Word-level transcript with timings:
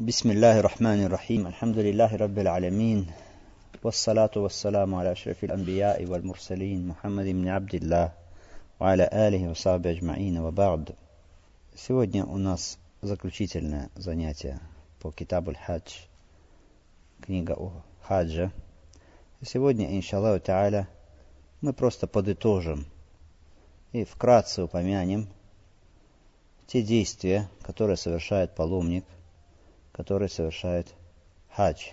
بسم 0.00 0.30
الله 0.30 0.58
الرحمن 0.58 1.04
الرحيم 1.04 1.46
الحمد 1.46 1.78
لله 1.78 2.16
رب 2.16 2.38
العالمين 2.38 3.06
والصلاة 3.82 4.30
والسلام 4.36 4.94
على 4.94 5.12
أشرف 5.12 5.44
الأنبياء 5.44 6.04
والمرسلين 6.04 6.88
محمد 6.88 7.24
بن 7.24 7.48
عبد 7.48 7.74
الله 7.74 8.12
وعلى 8.80 9.08
آله 9.12 9.50
وصحبه 9.50 9.90
أجمعين 9.90 10.38
وبعد 10.38 10.94
Сегодня 11.74 12.26
у 12.26 12.36
нас 12.36 12.78
заключительное 13.00 13.88
занятие 13.94 14.60
по 15.00 15.10
Китабу 15.12 15.54
хадж 15.54 15.94
книга 17.22 17.52
о 17.52 17.72
хаджа. 18.02 18.52
Сегодня, 19.42 19.96
иншаллаху 19.96 20.44
та'аля, 20.44 20.88
мы 21.62 21.72
просто 21.72 22.06
подытожим 22.06 22.84
и 23.92 24.04
вкратце 24.04 24.62
упомянем 24.62 25.26
те 26.66 26.82
действия, 26.82 27.48
которые 27.62 27.96
совершает 27.96 28.54
паломник, 28.54 29.06
который 29.96 30.28
совершает 30.28 30.88
хадж. 31.54 31.88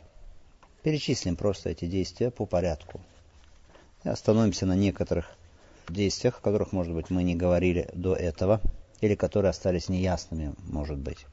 Перечислим 0.84 1.38
просто 1.38 1.70
эти 1.70 1.86
действия 1.86 2.32
по 2.32 2.46
порядку. 2.46 3.00
И 4.04 4.10
остановимся 4.10 4.66
на 4.66 4.76
некоторых 4.76 5.26
действиях, 5.88 6.40
о 6.40 6.42
которых, 6.42 6.74
может 6.74 6.94
быть, 6.94 7.10
мы 7.10 7.24
не 7.24 7.34
говорили 7.34 7.90
до 7.94 8.14
этого, 8.14 8.60
или 9.00 9.16
которые 9.16 9.52
остались 9.52 9.88
неясными, 9.88 10.54
может 10.66 10.98
быть. 10.98 11.26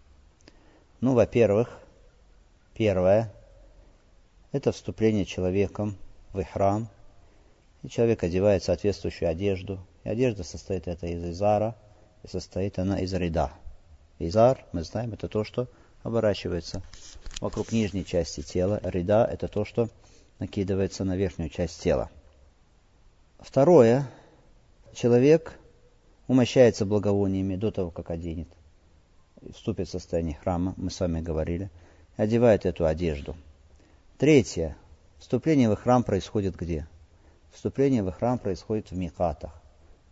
Ну, 1.00 1.14
во-первых, 1.14 1.76
первое– 2.74 3.32
это 4.52 4.70
вступление 4.70 5.24
человеком 5.24 5.96
в 6.32 6.38
ихрам, 6.38 6.88
и 7.82 7.88
человек 7.88 8.22
одевает 8.22 8.62
соответствующую 8.62 9.28
одежду, 9.28 9.80
и 10.04 10.08
одежда 10.08 10.44
состоит 10.44 10.86
это 10.86 11.08
из 11.08 11.24
изара, 11.24 11.74
и 12.22 12.28
состоит 12.28 12.78
она 12.78 13.00
из 13.00 13.12
рида. 13.12 13.50
Изар, 14.20 14.64
мы 14.72 14.84
знаем, 14.84 15.14
это 15.14 15.26
то, 15.26 15.42
что 15.42 15.66
оборачивается 16.02 16.82
вокруг 17.40 17.72
нижней 17.72 18.04
части 18.04 18.42
тела. 18.42 18.80
Рида– 18.82 19.28
это 19.32 19.48
то, 19.48 19.64
что 19.64 19.88
накидывается 20.38 21.04
на 21.04 21.16
верхнюю 21.16 21.50
часть 21.50 21.80
тела. 21.82 22.10
Второе. 23.38 24.08
Человек 24.92 25.58
умощается 26.26 26.84
благовониями 26.84 27.56
до 27.56 27.70
того, 27.70 27.90
как 27.90 28.10
оденет. 28.10 28.48
Вступит 29.54 29.88
в 29.88 29.90
состояние 29.90 30.36
храма, 30.42 30.74
мы 30.76 30.90
с 30.90 31.00
вами 31.00 31.20
говорили. 31.20 31.70
Одевает 32.16 32.66
эту 32.66 32.86
одежду. 32.86 33.36
Третье. 34.18 34.76
Вступление 35.18 35.70
в 35.70 35.76
храм 35.76 36.02
происходит 36.02 36.56
где? 36.56 36.86
Вступление 37.52 38.02
в 38.02 38.12
храм 38.12 38.38
происходит 38.38 38.90
в 38.90 38.96
микатах. 38.96 39.52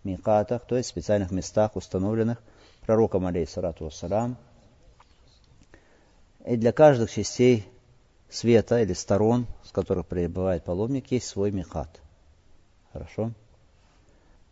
Микатах, 0.04 0.64
то 0.64 0.76
есть 0.76 0.88
в 0.88 0.92
специальных 0.92 1.30
местах, 1.30 1.76
установленных 1.76 2.42
пророком, 2.86 3.26
алейхиссалату 3.26 3.84
вассалам. 3.84 4.36
И 6.44 6.56
для 6.56 6.72
каждых 6.72 7.10
частей 7.10 7.64
света 8.30 8.80
или 8.80 8.92
сторон, 8.92 9.46
с 9.64 9.70
которых 9.70 10.06
пребывает 10.06 10.64
паломник, 10.64 11.10
есть 11.10 11.26
свой 11.26 11.50
микат. 11.50 12.00
Хорошо? 12.92 13.32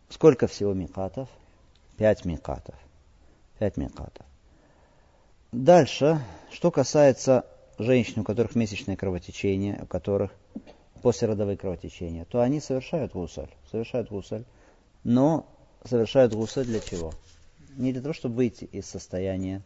Сколько 0.09 0.47
всего 0.47 0.73
микатов? 0.73 1.29
Пять 1.97 2.25
микатов. 2.25 2.75
Пять 3.59 3.77
микатов. 3.77 4.25
Дальше, 5.51 6.21
что 6.51 6.71
касается 6.71 7.45
женщин, 7.77 8.21
у 8.21 8.23
которых 8.23 8.55
месячное 8.55 8.95
кровотечение, 8.95 9.79
у 9.81 9.85
которых 9.85 10.31
послеродовые 11.01 11.57
кровотечения, 11.57 12.25
то 12.25 12.41
они 12.41 12.59
совершают 12.59 13.13
гусаль. 13.13 13.49
Совершают 13.71 14.09
гусаль. 14.09 14.43
Но 15.03 15.45
совершают 15.85 16.33
гусаль 16.33 16.65
для 16.65 16.79
чего? 16.79 17.13
Не 17.77 17.93
для 17.93 18.01
того, 18.01 18.13
чтобы 18.13 18.35
выйти 18.35 18.65
из 18.65 18.87
состояния 18.87 19.61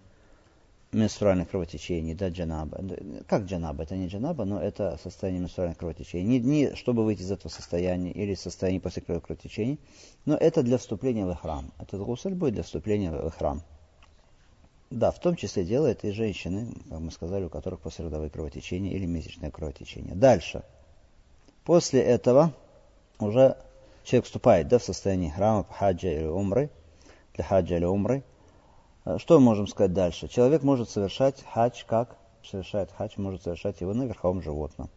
менструальных 0.91 1.49
кровотечений, 1.49 2.13
да, 2.13 2.29
джанаба. 2.29 2.83
Как 3.27 3.43
джанаба? 3.43 3.83
Это 3.83 3.95
не 3.95 4.07
джанаба, 4.07 4.45
но 4.45 4.61
это 4.61 4.99
состояние 5.01 5.41
менструальных 5.41 5.77
кровотечений. 5.77 6.25
Не, 6.25 6.39
не 6.39 6.75
чтобы 6.75 7.05
выйти 7.05 7.21
из 7.21 7.31
этого 7.31 7.51
состояния 7.51 8.11
или 8.11 8.33
состояния 8.33 8.79
после 8.79 9.01
кровотечений, 9.01 9.79
но 10.25 10.35
это 10.35 10.63
для 10.63 10.77
вступления 10.77 11.25
в 11.25 11.35
храм. 11.35 11.71
Этот 11.79 12.01
гусаль 12.01 12.33
будет 12.33 12.55
для 12.55 12.63
вступления 12.63 13.11
в 13.11 13.31
храм. 13.31 13.61
Да, 14.89 15.11
в 15.11 15.19
том 15.19 15.37
числе 15.37 15.63
делает 15.63 16.03
и 16.03 16.11
женщины, 16.11 16.73
как 16.89 16.99
мы 16.99 17.11
сказали, 17.11 17.45
у 17.45 17.49
которых 17.49 17.79
послеродовые 17.79 18.29
кровотечения 18.29 18.91
или 18.91 19.05
месячное 19.05 19.49
кровотечение. 19.49 20.15
Дальше. 20.15 20.63
После 21.63 22.01
этого 22.01 22.53
уже 23.19 23.55
человек 24.03 24.25
вступает 24.25 24.67
да, 24.67 24.79
в 24.79 24.83
состояние 24.83 25.31
храма, 25.31 25.65
хаджа 25.69 26.09
или 26.09 26.25
умры, 26.25 26.69
для 27.35 27.45
хаджа 27.45 27.77
или 27.77 27.85
умры. 27.85 28.23
Э, 29.05 29.17
что 29.17 29.39
мы 29.39 29.45
можем 29.45 29.67
сказать 29.67 29.93
дальше? 29.93 30.27
Человек 30.27 30.63
может 30.63 30.89
совершать 30.89 31.43
хадж 31.53 31.83
как? 31.85 32.17
Совершает 32.43 32.91
хадж, 32.91 33.13
может 33.17 33.43
совершать 33.43 33.81
его 33.81 33.93
на 33.93 34.03
верховом 34.03 34.41
животном. 34.41 34.89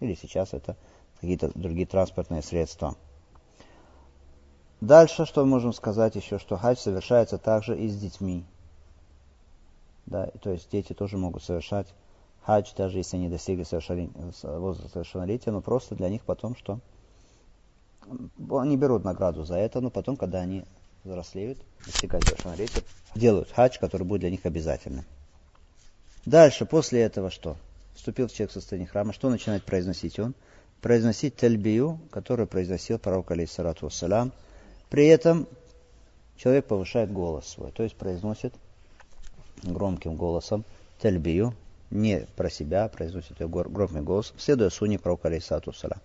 Или 0.00 0.14
сейчас 0.14 0.52
это 0.52 0.76
какие-то 1.20 1.50
другие 1.54 1.86
транспортные 1.86 2.42
средства. 2.42 2.96
Дальше, 4.80 5.26
что 5.26 5.44
мы 5.44 5.50
можем 5.50 5.72
сказать 5.72 6.16
еще, 6.16 6.38
что 6.38 6.56
хадж 6.56 6.78
совершается 6.78 7.38
также 7.38 7.78
и 7.78 7.88
с 7.88 7.96
детьми. 7.96 8.44
Да, 10.06 10.26
то 10.42 10.50
есть 10.50 10.70
дети 10.70 10.92
тоже 10.92 11.16
могут 11.16 11.44
совершать 11.44 11.86
хадж, 12.42 12.72
даже 12.76 12.98
если 12.98 13.16
они 13.16 13.28
достигли 13.28 13.64
возраста 14.58 14.88
совершеннолетия, 14.88 15.52
но 15.52 15.60
просто 15.60 15.94
для 15.94 16.08
них 16.08 16.24
потом 16.24 16.56
что? 16.56 16.80
Они 18.50 18.76
берут 18.76 19.04
награду 19.04 19.44
за 19.44 19.54
это, 19.54 19.80
но 19.80 19.90
потом, 19.90 20.16
когда 20.16 20.40
они 20.40 20.64
взрослеют, 21.04 21.58
достигают 21.86 22.24
совершеннолетия, 22.24 22.82
делают 23.14 23.50
хадж, 23.50 23.78
который 23.78 24.04
будет 24.06 24.20
для 24.20 24.30
них 24.30 24.44
обязательным. 24.46 25.04
Дальше, 26.24 26.66
после 26.66 27.02
этого 27.02 27.30
что? 27.30 27.56
Вступил 27.94 28.28
человек 28.28 28.50
в 28.50 28.54
состояние 28.54 28.88
храма, 28.88 29.12
что 29.12 29.28
начинает 29.28 29.64
произносить 29.64 30.18
он? 30.18 30.34
Произносить 30.80 31.36
тельбию, 31.36 32.00
которую 32.10 32.46
произносил 32.46 32.98
пророк, 32.98 33.30
алейхиссалату 33.30 33.86
вассалям. 33.86 34.32
При 34.88 35.06
этом 35.06 35.48
человек 36.36 36.66
повышает 36.66 37.12
голос 37.12 37.46
свой, 37.48 37.72
то 37.72 37.82
есть 37.82 37.96
произносит 37.96 38.54
громким 39.62 40.16
голосом 40.16 40.64
тельбию, 41.00 41.54
не 41.90 42.26
про 42.36 42.50
себя, 42.50 42.88
произносит 42.88 43.40
ее 43.40 43.48
громким 43.48 44.04
голосом, 44.04 44.36
следуя 44.38 44.70
суне 44.70 44.98
пророка, 44.98 45.28
алейхиссалату 45.28 45.70
вассалям. 45.70 46.00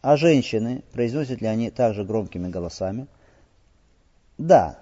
А 0.00 0.16
женщины, 0.16 0.82
произносят 0.92 1.40
ли 1.40 1.46
они 1.46 1.70
также 1.70 2.04
громкими 2.04 2.48
голосами? 2.48 3.06
Да, 4.38 4.78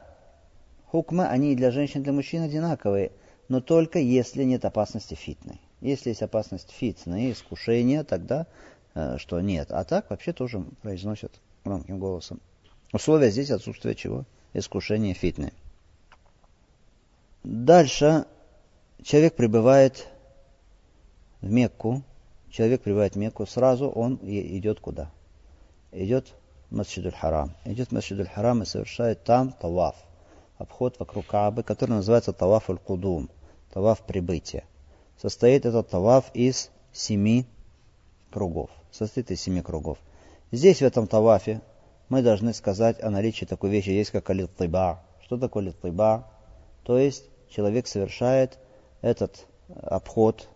хукмы, 0.87 1.27
они 1.27 1.53
и 1.53 1.57
для 1.57 1.71
женщин, 1.71 2.01
и 2.01 2.05
для 2.05 2.13
мужчин 2.13 2.43
одинаковые, 2.43 3.13
но 3.49 3.61
только 3.61 3.99
если 3.99 4.45
нет 4.45 4.65
опасности 4.65 5.15
фитны. 5.15 5.59
Если 5.81 6.11
есть 6.11 6.23
опасность 6.23 6.71
фитны, 6.71 7.33
искушения, 7.33 8.05
тогда 8.05 8.47
э, 8.95 9.19
что 9.19 9.41
нет. 9.41 9.73
А 9.73 9.85
так 9.85 10.11
вообще 10.11 10.33
тоже 10.33 10.65
произносят 10.81 11.33
громким 11.65 11.99
голосом. 11.99 12.41
Условия 12.93 13.31
здесь 13.31 13.51
отсутствие 13.51 13.95
чего? 13.95 14.25
Искушения 14.55 15.15
фитны. 15.15 15.53
Дальше 17.43 18.27
человек 19.03 19.34
прибывает 19.34 20.07
в 21.41 21.51
Мекку. 21.51 22.03
Человек 22.51 22.83
прибывает 22.83 23.15
в 23.15 23.19
Мекку, 23.19 23.47
сразу 23.47 23.89
он 23.89 24.19
идет 24.23 24.79
куда? 24.79 25.11
Идет 25.91 26.33
Масджидуль 26.72 27.12
Харам. 27.12 27.55
Идет 27.65 27.88
в 27.88 27.93
Масджидуль 27.93 28.28
Харам 28.28 28.62
и 28.62 28.66
совершает 28.66 29.25
там 29.25 29.53
таваф. 29.53 29.97
Обход 30.59 30.99
вокруг 30.99 31.27
Каабы, 31.27 31.62
который 31.62 31.93
называется 31.93 32.33
таваф 32.33 32.71
аль-Кудум. 32.71 33.31
Таваф 33.72 34.00
прибытия. 34.03 34.65
Состоит 35.21 35.66
этот 35.66 35.88
таваф 35.88 36.31
из 36.34 36.71
семи 36.93 37.47
кругов. 38.31 38.71
Состоит 38.91 39.31
из 39.31 39.41
семи 39.41 39.62
кругов. 39.62 39.99
Здесь, 40.50 40.78
в 40.78 40.83
этом 40.83 41.06
тавафе, 41.06 41.60
мы 42.09 42.22
должны 42.22 42.53
сказать 42.53 43.03
о 43.03 43.10
наличии 43.10 43.44
такой 43.44 43.71
вещи, 43.71 43.91
есть 43.91 44.10
как 44.10 44.28
алит-тыба. 44.31 45.00
Что 45.25 45.39
такое 45.39 45.65
алит-тыба? 45.65 46.27
То 46.84 46.99
есть, 46.99 47.25
человек 47.49 47.87
совершает 47.87 48.59
этот 49.00 49.47
обход, 49.83 50.49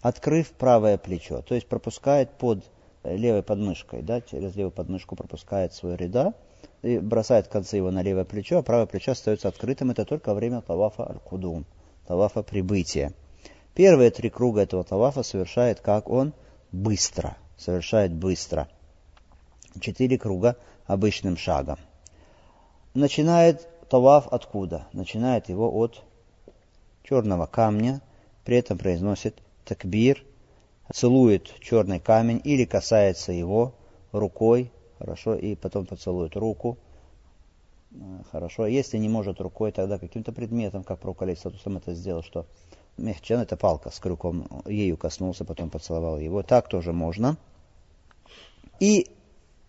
открыв 0.00 0.52
правое 0.52 0.96
плечо. 0.96 1.42
То 1.42 1.54
есть, 1.54 1.66
пропускает 1.66 2.30
под 2.38 2.64
левой 3.04 3.42
подмышкой, 3.42 4.02
да, 4.02 4.20
через 4.20 4.56
левую 4.56 4.72
подмышку 4.72 5.16
пропускает 5.16 5.74
свой 5.74 5.96
ряда 5.96 6.34
и 6.82 6.98
бросает 6.98 7.48
концы 7.48 7.76
его 7.76 7.90
на 7.90 8.02
левое 8.02 8.24
плечо, 8.24 8.58
а 8.58 8.62
правое 8.62 8.86
плечо 8.86 9.12
остается 9.12 9.48
открытым. 9.48 9.90
Это 9.90 10.04
только 10.04 10.34
время 10.34 10.62
тавафа 10.62 11.08
аль-кудум, 11.08 11.66
тавафа 12.06 12.42
прибытия. 12.42 13.12
Первые 13.74 14.10
три 14.10 14.30
круга 14.30 14.62
этого 14.62 14.84
тавафа 14.84 15.22
совершает 15.22 15.80
как 15.80 16.08
он? 16.08 16.32
Быстро. 16.72 17.36
Совершает 17.56 18.12
быстро. 18.12 18.68
Четыре 19.80 20.18
круга 20.18 20.56
обычным 20.86 21.36
шагом. 21.36 21.78
Начинает 22.94 23.68
таваф 23.88 24.28
откуда? 24.28 24.86
Начинает 24.92 25.48
его 25.48 25.72
от 25.72 26.02
черного 27.02 27.46
камня, 27.46 28.00
при 28.44 28.56
этом 28.56 28.78
произносит 28.78 29.36
такбир– 29.64 30.24
целует 30.92 31.52
черный 31.60 32.00
камень 32.00 32.40
или 32.44 32.64
касается 32.64 33.32
его 33.32 33.74
рукой, 34.12 34.70
хорошо, 34.98 35.34
и 35.34 35.54
потом 35.54 35.86
поцелует 35.86 36.36
руку, 36.36 36.78
хорошо. 38.30 38.66
Если 38.66 38.98
не 38.98 39.08
может 39.08 39.40
рукой, 39.40 39.72
тогда 39.72 39.98
каким-то 39.98 40.32
предметом, 40.32 40.84
как 40.84 40.98
пророк 40.98 41.22
Алейсатусам 41.22 41.76
это 41.76 41.94
сделал, 41.94 42.22
что 42.22 42.46
мехчан 42.96 43.40
это 43.40 43.56
палка 43.56 43.90
с 43.90 43.98
крюком, 43.98 44.48
ею 44.66 44.96
коснулся, 44.96 45.44
потом 45.44 45.70
поцеловал 45.70 46.18
его. 46.18 46.42
Так 46.42 46.68
тоже 46.68 46.92
можно. 46.92 47.36
И 48.80 49.08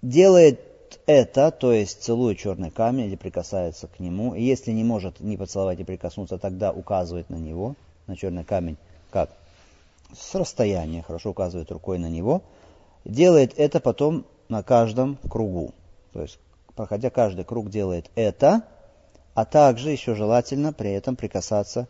делает 0.02 0.60
это, 1.06 1.52
то 1.52 1.72
есть 1.72 2.04
целует 2.04 2.38
черный 2.38 2.72
камень 2.72 3.06
или 3.06 3.16
прикасается 3.16 3.88
к 3.88 4.00
нему. 4.00 4.34
И 4.36 4.44
если 4.44 4.72
не 4.72 4.84
может 4.84 5.20
не 5.20 5.38
поцеловать 5.38 5.80
и 5.80 5.84
прикоснуться, 5.84 6.38
тогда 6.38 6.72
указывает 6.72 7.30
на 7.30 7.36
него, 7.36 7.76
на 8.08 8.16
черный 8.16 8.44
камень, 8.44 8.78
как? 9.12 9.32
С 10.14 10.36
расстояния, 10.36 11.02
хорошо 11.02 11.32
указывает 11.32 11.72
рукой 11.72 11.98
на 11.98 12.10
него. 12.10 12.42
Делает 13.04 13.54
это 13.58 13.80
потом 13.80 14.26
на 14.50 14.64
каждом 14.64 15.18
кругу. 15.30 15.74
То 16.14 16.22
есть, 16.22 16.40
проходя 16.76 17.10
каждый 17.10 17.46
круг, 17.46 17.70
делает 17.70 18.10
это, 18.16 18.64
а 19.34 19.46
также 19.46 19.92
еще 19.92 20.16
желательно 20.16 20.74
при 20.74 20.92
этом 20.92 21.16
прикасаться 21.16 21.88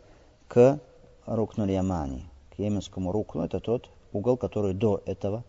к 0.48 0.80
рукнуль 1.26 1.72
ямани, 1.72 2.24
к 2.54 2.58
йеменскому 2.58 3.12
рукну. 3.12 3.44
Это 3.44 3.60
тот 3.60 3.88
угол, 4.12 4.36
который 4.36 4.74
до 4.74 5.02
этого 5.06 5.44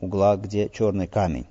угла, 0.00 0.36
где 0.36 0.68
черный 0.68 1.06
камень. 1.06 1.46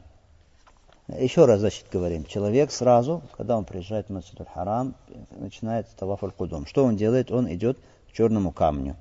Еще 1.07 1.45
раз, 1.45 1.61
значит, 1.61 1.85
говорим, 1.91 2.23
человек 2.25 2.71
сразу, 2.71 3.23
когда 3.35 3.57
он 3.57 3.65
приезжает 3.65 4.07
в 4.07 4.13
Масджид 4.13 4.47
харам 4.53 4.93
начинает 5.31 5.87
таваф 5.97 6.23
аль-кудум. 6.23 6.67
Что 6.67 6.85
он 6.85 6.97
делает? 6.97 7.31
Он 7.31 7.51
идет 7.51 7.79
к 8.07 8.13
черному 8.13 8.51
камню. 8.51 8.95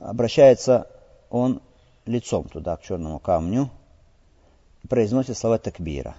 Обращается 0.00 0.86
он 1.30 1.60
лицом 2.06 2.48
туда, 2.48 2.76
к 2.76 2.82
черному 2.82 3.18
камню, 3.18 3.70
произносит 4.88 5.36
слова 5.36 5.58
такбира. 5.58 6.16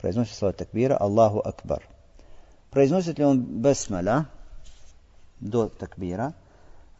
Произносит 0.00 0.34
слова 0.34 0.52
такбира 0.52 0.96
Аллаху 0.96 1.40
Акбар. 1.40 1.82
Произносит 2.70 3.18
ли 3.18 3.24
он 3.24 3.40
бесмаля 3.40 4.26
до 5.40 5.68
такбира? 5.68 6.34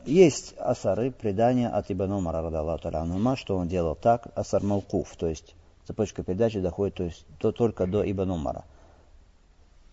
Есть 0.04 0.54
асары, 0.58 1.10
предания 1.10 1.68
от 1.68 1.90
Ибн 1.90 2.12
Умара, 2.12 2.42
радаллаху 2.42 3.36
что 3.36 3.56
он 3.56 3.68
делал 3.68 3.94
так, 3.94 4.28
асар 4.34 4.62
малкуф, 4.62 5.14
то 5.16 5.26
есть 5.26 5.54
цепочка 5.86 6.22
передачи 6.22 6.60
доходит 6.60 6.94
то 6.94 7.04
есть, 7.04 7.26
то 7.38 7.52
только 7.52 7.86
до 7.86 8.10
Ибн 8.10 8.30
Умара. 8.30 8.64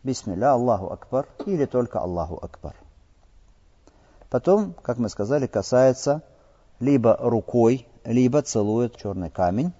Бисмилля, 0.03 0.53
Аллаху 0.53 0.91
Акбар 0.91 1.27
или 1.45 1.65
только 1.65 1.99
Аллаху 1.99 2.39
Акбар. 2.41 2.75
Потом, 4.29 4.73
как 4.81 4.97
мы 4.97 5.09
сказали, 5.09 5.47
касается 5.47 6.21
либо 6.79 7.17
рукой, 7.19 7.87
либо 8.03 8.41
целует 8.41 8.95
черный 8.97 9.29
камень. 9.29 9.73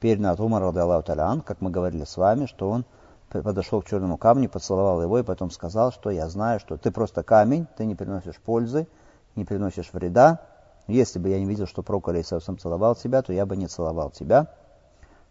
Передано 0.00 0.32
от 0.32 0.40
Умара, 0.40 0.68
Аллаху 0.68 1.42
как 1.42 1.60
мы 1.60 1.70
говорили 1.70 2.04
с 2.04 2.16
вами, 2.16 2.46
что 2.46 2.70
он 2.70 2.84
подошел 3.28 3.82
к 3.82 3.86
черному 3.86 4.16
камню, 4.16 4.48
поцеловал 4.48 5.02
его 5.02 5.18
и 5.18 5.22
потом 5.22 5.50
сказал, 5.50 5.92
что 5.92 6.10
я 6.10 6.28
знаю, 6.28 6.60
что 6.60 6.76
ты 6.76 6.90
просто 6.90 7.22
камень, 7.22 7.66
ты 7.76 7.84
не 7.84 7.94
приносишь 7.94 8.36
пользы, 8.36 8.86
не 9.34 9.44
приносишь 9.44 9.92
вреда. 9.92 10.40
Если 10.86 11.18
бы 11.18 11.28
я 11.28 11.38
не 11.38 11.46
видел, 11.46 11.66
что 11.66 11.82
Пророк 11.82 12.08
Алейсалам 12.08 12.58
целовал 12.58 12.94
тебя, 12.94 13.22
то 13.22 13.32
я 13.32 13.44
бы 13.44 13.56
не 13.56 13.66
целовал 13.66 14.10
тебя. 14.10 14.48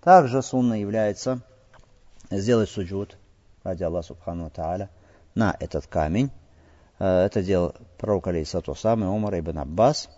Также 0.01 0.41
сунна 0.41 0.79
является 0.79 1.39
сделать 2.29 2.69
суджуд 2.69 3.17
ради 3.63 3.83
Аллаха 3.83 4.07
Субхану 4.07 4.49
Тааля 4.49 4.89
на 5.33 5.55
этот 5.59 5.87
камень. 5.87 6.31
Э, 6.99 7.25
это 7.25 7.43
делал 7.43 7.73
пророк 7.97 8.27
Алейсату 8.27 8.75
сам 8.75 9.03
и 9.03 9.07
Умар 9.07 9.39
ибн 9.39 9.59
Аббас. 9.59 10.09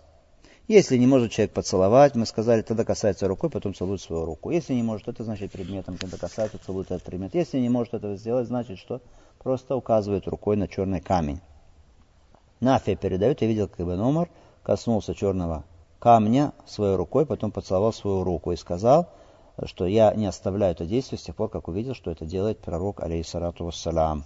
Если 0.66 0.98
не 0.98 1.06
может 1.06 1.32
человек 1.32 1.54
поцеловать, 1.54 2.14
мы 2.14 2.26
сказали, 2.26 2.60
тогда 2.60 2.84
касается 2.84 3.26
рукой, 3.26 3.48
потом 3.48 3.74
целует 3.74 4.02
свою 4.02 4.26
руку. 4.26 4.50
Если 4.50 4.74
не 4.74 4.82
может, 4.82 5.08
это 5.08 5.24
значит 5.24 5.50
предметом, 5.50 5.96
когда 5.96 6.18
касается, 6.18 6.58
целует 6.58 6.90
этот 6.90 7.04
предмет. 7.04 7.34
Если 7.34 7.58
не 7.58 7.70
может 7.70 7.94
этого 7.94 8.16
сделать, 8.16 8.48
значит, 8.48 8.78
что 8.78 9.00
просто 9.42 9.76
указывает 9.76 10.28
рукой 10.28 10.56
на 10.56 10.68
черный 10.68 11.00
камень. 11.00 11.40
Нафия 12.60 12.96
передает, 12.96 13.40
я 13.40 13.48
видел, 13.48 13.68
как 13.68 13.80
Ибн 13.80 14.00
Умар 14.00 14.28
коснулся 14.62 15.14
черного 15.14 15.64
камня 15.98 16.52
своей 16.66 16.96
рукой, 16.96 17.24
потом 17.24 17.50
поцеловал 17.50 17.94
свою 17.94 18.22
руку 18.22 18.52
и 18.52 18.56
сказал, 18.56 19.08
что 19.64 19.86
я 19.86 20.12
не 20.14 20.26
оставляю 20.26 20.72
это 20.72 20.84
действие 20.84 21.18
с 21.18 21.22
тех 21.22 21.34
пор, 21.34 21.48
как 21.48 21.68
увидел, 21.68 21.94
что 21.94 22.10
это 22.10 22.26
делает 22.26 22.58
пророк, 22.58 23.00
алейхиссалату 23.00 23.64
вассалам. 23.64 24.24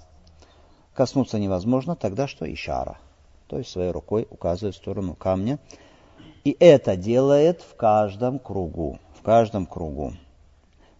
Коснуться 0.94 1.38
невозможно, 1.38 1.96
тогда 1.96 2.26
что 2.26 2.52
ишара, 2.52 2.98
то 3.46 3.58
есть 3.58 3.70
своей 3.70 3.90
рукой 3.90 4.26
указывает 4.30 4.74
в 4.74 4.78
сторону 4.78 5.14
камня. 5.14 5.58
И 6.44 6.56
это 6.58 6.96
делает 6.96 7.62
в 7.62 7.76
каждом 7.76 8.38
кругу, 8.38 8.98
в 9.18 9.22
каждом 9.22 9.66
кругу. 9.66 10.12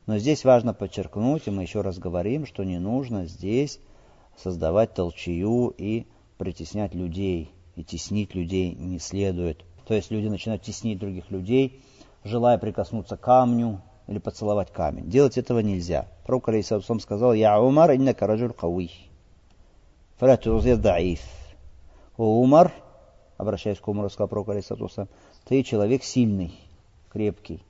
Но 0.07 0.19
здесь 0.19 0.45
важно 0.45 0.73
подчеркнуть, 0.73 1.47
и 1.47 1.51
мы 1.51 1.63
еще 1.63 1.81
раз 1.81 1.99
говорим, 1.99 2.47
что 2.47 2.65
не 2.65 2.79
нужно 2.79 3.27
здесь 3.27 3.81
создавать 4.37 4.95
толчью 4.95 5.75
и 5.77 6.07
притеснять 6.39 6.95
людей, 6.95 7.53
и 7.77 7.85
теснить 7.85 8.35
людей 8.35 8.75
не 8.75 8.99
следует. 8.99 9.65
То 9.87 9.95
есть 9.95 10.11
люди 10.11 10.29
начинают 10.29 10.63
теснить 10.63 10.99
других 10.99 11.31
людей, 11.31 11.83
желая 12.25 12.57
прикоснуться 12.59 13.17
к 13.17 13.21
камню, 13.21 13.83
или 14.09 14.19
поцеловать 14.19 14.73
камень. 14.73 15.09
Делать 15.09 15.39
этого 15.39 15.61
нельзя. 15.61 16.09
Пророк 16.25 16.49
Алейсалам 16.49 17.01
сказал, 17.01 17.35
«Я 17.35 17.61
Умар, 17.61 17.95
иннака 17.95 18.27
раджуль 18.27 18.53
кауи». 18.53 18.91
Фаля 20.22 20.38
тузир 20.38 20.78
даиф. 20.78 21.22
О 22.18 22.42
Умар, 22.42 22.74
обращаясь 23.38 23.80
к 23.80 23.88
Умару, 23.88 24.10
сказал 24.10 24.28
пророк 24.28 24.50
Алейсалам, 24.50 25.08
ты 25.46 25.64
человек 25.64 26.04
сильный, 26.04 26.60
крепкий, 27.10 27.62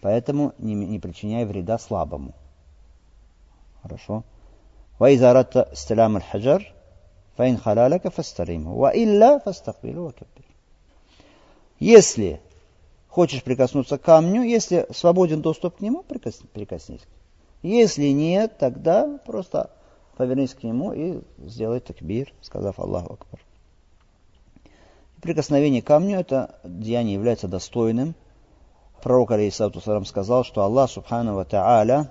поэтому 0.00 0.54
не, 0.58 0.74
не 0.74 0.98
причиняй 0.98 1.44
вреда 1.44 1.78
слабому. 1.78 2.34
Хорошо. 3.82 4.24
وإذا 4.98 5.30
أردت 5.30 5.56
استلام 5.56 6.16
الحجر 6.16 6.72
فإن 7.36 7.56
خلالك 7.56 8.08
فاستلمه 8.08 8.72
وإلا 8.74 9.38
فاستقبله 9.38 10.00
وكبر. 10.00 10.44
Если 11.78 12.40
Хочешь 13.08 13.42
прикоснуться 13.42 13.98
к 13.98 14.02
камню, 14.02 14.42
если 14.42 14.86
свободен 14.92 15.40
доступ 15.40 15.78
к 15.78 15.80
нему, 15.80 16.02
прикоснись. 16.02 16.48
прикоснись. 16.52 17.00
Если 17.62 18.08
нет, 18.08 18.58
тогда 18.58 19.18
просто 19.26 19.70
повернись 20.17 20.53
к 20.53 20.63
нему 20.63 20.93
и 20.93 21.21
сделай 21.39 21.79
такбир, 21.79 22.33
сказав 22.41 22.79
Аллаху 22.79 23.13
Акбар. 23.13 23.39
Прикосновение 25.21 25.81
к 25.81 25.87
камню, 25.87 26.19
это 26.19 26.59
деяние 26.63 27.13
является 27.13 27.47
достойным. 27.47 28.13
Пророк, 29.01 29.31
алейхиссалату 29.31 30.05
сказал, 30.05 30.43
что 30.43 30.63
Аллах, 30.63 30.89
субхану 30.89 31.35
ва 31.35 31.45
та'аля, 31.45 32.09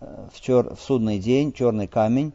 э, 0.00 0.28
в, 0.32 0.40
чер... 0.40 0.74
в 0.74 0.80
судный 0.80 1.18
день 1.18 1.52
черный 1.52 1.86
камень 1.86 2.32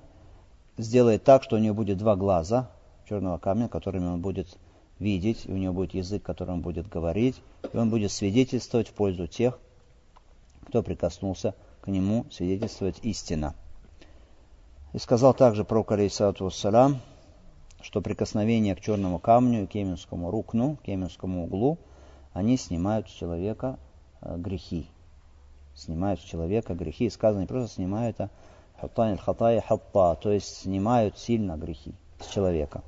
сделает 0.78 1.24
так, 1.24 1.44
что 1.44 1.58
у 1.58 1.60
него 1.60 1.76
будет 1.76 1.98
два 1.98 2.16
глаза 2.16 2.70
черного 3.08 3.38
камня, 3.38 3.68
которыми 3.68 4.08
он 4.08 4.22
будет 4.22 4.48
видеть, 5.00 5.46
и 5.46 5.52
у 5.52 5.58
него 5.58 5.74
будет 5.74 5.94
язык, 5.94 6.24
которым 6.24 6.56
он 6.56 6.62
будет 6.62 6.88
говорить, 6.88 7.42
и 7.72 7.78
он 7.78 7.90
будет 7.90 8.12
свидетельствовать 8.12 8.88
в 8.88 8.94
пользу 8.94 9.28
тех, 9.28 9.60
кто 10.68 10.82
прикоснулся 10.82 11.54
к 11.82 11.88
нему, 11.88 12.26
свидетельствовать 12.32 13.00
истина. 13.04 13.56
И 14.94 15.00
сказал 15.00 15.34
также 15.34 15.66
про 15.66 15.86
алейсалату 15.88 16.46
вассалам, 16.46 17.02
что 17.82 18.02
прикосновение 18.02 18.76
к 18.76 18.82
черному 18.82 19.20
камню 19.20 19.64
и 19.64 19.68
к 19.68 19.76
еменскому 19.76 20.32
рукну, 20.32 20.78
к 20.84 20.88
еменскому 20.88 21.44
углу, 21.44 21.78
они 22.32 22.58
снимают 22.58 23.10
с 23.10 23.12
человека 23.12 23.78
э, 24.22 24.38
грехи. 24.38 24.88
Снимают 25.76 26.22
с 26.22 26.24
человека 26.24 26.76
грехи. 26.76 27.10
Сказано 27.10 27.42
не 27.42 27.48
просто 27.48 27.76
снимают, 27.76 28.22
а 28.22 28.30
хаттань 28.80 29.18
хатая 29.18 29.62
хатта, 29.62 30.16
то 30.16 30.32
есть 30.32 30.62
снимают 30.62 31.18
сильно 31.18 31.58
грехи 31.58 31.94
с 32.20 32.28
человека 32.28 32.84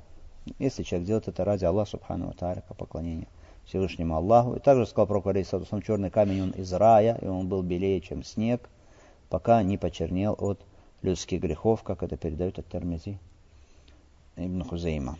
если 0.58 0.82
человек 0.82 1.06
делает 1.06 1.28
это 1.28 1.44
ради 1.44 1.64
Аллаха 1.64 1.90
Субхану 1.90 2.32
Тааля, 2.32 2.62
по 2.68 2.74
поклонению 2.74 3.26
Всевышнему 3.64 4.16
Аллаху. 4.16 4.54
И 4.54 4.60
также 4.60 4.86
сказал 4.86 5.06
пророк 5.06 5.26
Алейсалам, 5.26 5.82
черный 5.82 6.10
камень 6.10 6.42
он 6.42 6.50
из 6.50 6.72
рая, 6.72 7.18
и 7.20 7.26
он 7.26 7.48
был 7.48 7.62
белее, 7.62 8.00
чем 8.00 8.22
снег, 8.22 8.68
пока 9.28 9.62
не 9.62 9.76
почернел 9.76 10.36
от 10.38 10.60
людских 11.02 11.40
грехов, 11.40 11.82
как 11.82 12.02
это 12.02 12.16
передает 12.16 12.58
от 12.58 12.68
Термизи 12.68 13.18
Ибн 14.36 14.62
Хузейма. 14.62 15.18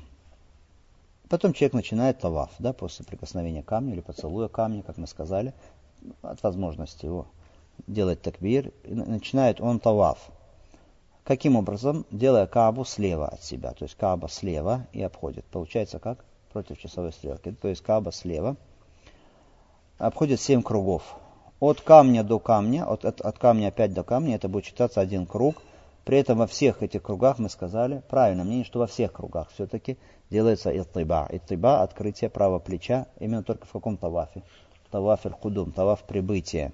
Потом 1.28 1.52
человек 1.52 1.74
начинает 1.74 2.20
таваф, 2.20 2.52
да, 2.58 2.72
после 2.72 3.04
прикосновения 3.04 3.62
камня 3.62 3.94
или 3.94 4.00
поцелуя 4.00 4.48
камня, 4.48 4.82
как 4.82 4.96
мы 4.96 5.06
сказали, 5.06 5.54
от 6.22 6.42
возможности 6.42 7.06
его 7.06 7.26
делать 7.86 8.22
такбир, 8.22 8.72
начинает 8.84 9.60
он 9.60 9.80
таваф. 9.80 10.30
Каким 11.24 11.56
образом? 11.56 12.06
Делая 12.12 12.46
Каабу 12.46 12.84
слева 12.84 13.26
от 13.26 13.42
себя. 13.42 13.72
То 13.72 13.84
есть 13.84 13.96
Кааба 13.96 14.28
слева 14.28 14.86
и 14.92 15.02
обходит. 15.02 15.44
Получается 15.46 15.98
как? 15.98 16.24
Против 16.52 16.78
часовой 16.78 17.12
стрелки. 17.12 17.50
То 17.50 17.66
есть 17.66 17.82
Кааба 17.82 18.12
слева. 18.12 18.56
Обходит 19.98 20.40
7 20.40 20.62
кругов. 20.62 21.16
От 21.58 21.80
камня 21.80 22.22
до 22.22 22.38
камня, 22.38 22.84
от, 22.84 23.04
от, 23.04 23.20
от 23.22 23.38
камня 23.38 23.68
опять 23.68 23.94
до 23.94 24.02
камня, 24.02 24.34
это 24.34 24.48
будет 24.48 24.66
считаться 24.66 25.00
один 25.00 25.26
круг. 25.26 25.62
При 26.04 26.18
этом 26.18 26.38
во 26.38 26.46
всех 26.46 26.82
этих 26.82 27.02
кругах 27.02 27.38
мы 27.38 27.48
сказали, 27.48 28.02
правильно 28.08 28.44
мнение, 28.44 28.64
что 28.64 28.78
во 28.78 28.86
всех 28.86 29.12
кругах 29.12 29.50
все-таки 29.50 29.96
делается 30.30 30.70
иттиба. 30.70 31.26
Иттиба– 31.30 31.80
открытие 31.82 32.30
правого 32.30 32.58
плеча, 32.58 33.06
именно 33.18 33.42
только 33.42 33.66
в 33.66 33.72
каком 33.72 33.96
тавафе? 33.96 34.42
Таваф 34.90 35.24
аль-кудум, 35.24 35.72
таваф 35.72 36.02
прибытия. 36.04 36.72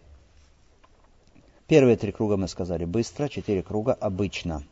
Первые 1.69 1.97
три 1.97 2.12
круга 2.12 2.37
мы 2.37 2.49
сказали 2.49 2.85
быстро, 2.85 3.29
четыре 3.29 3.62
круга 3.62 3.95
обычно. 3.95 4.65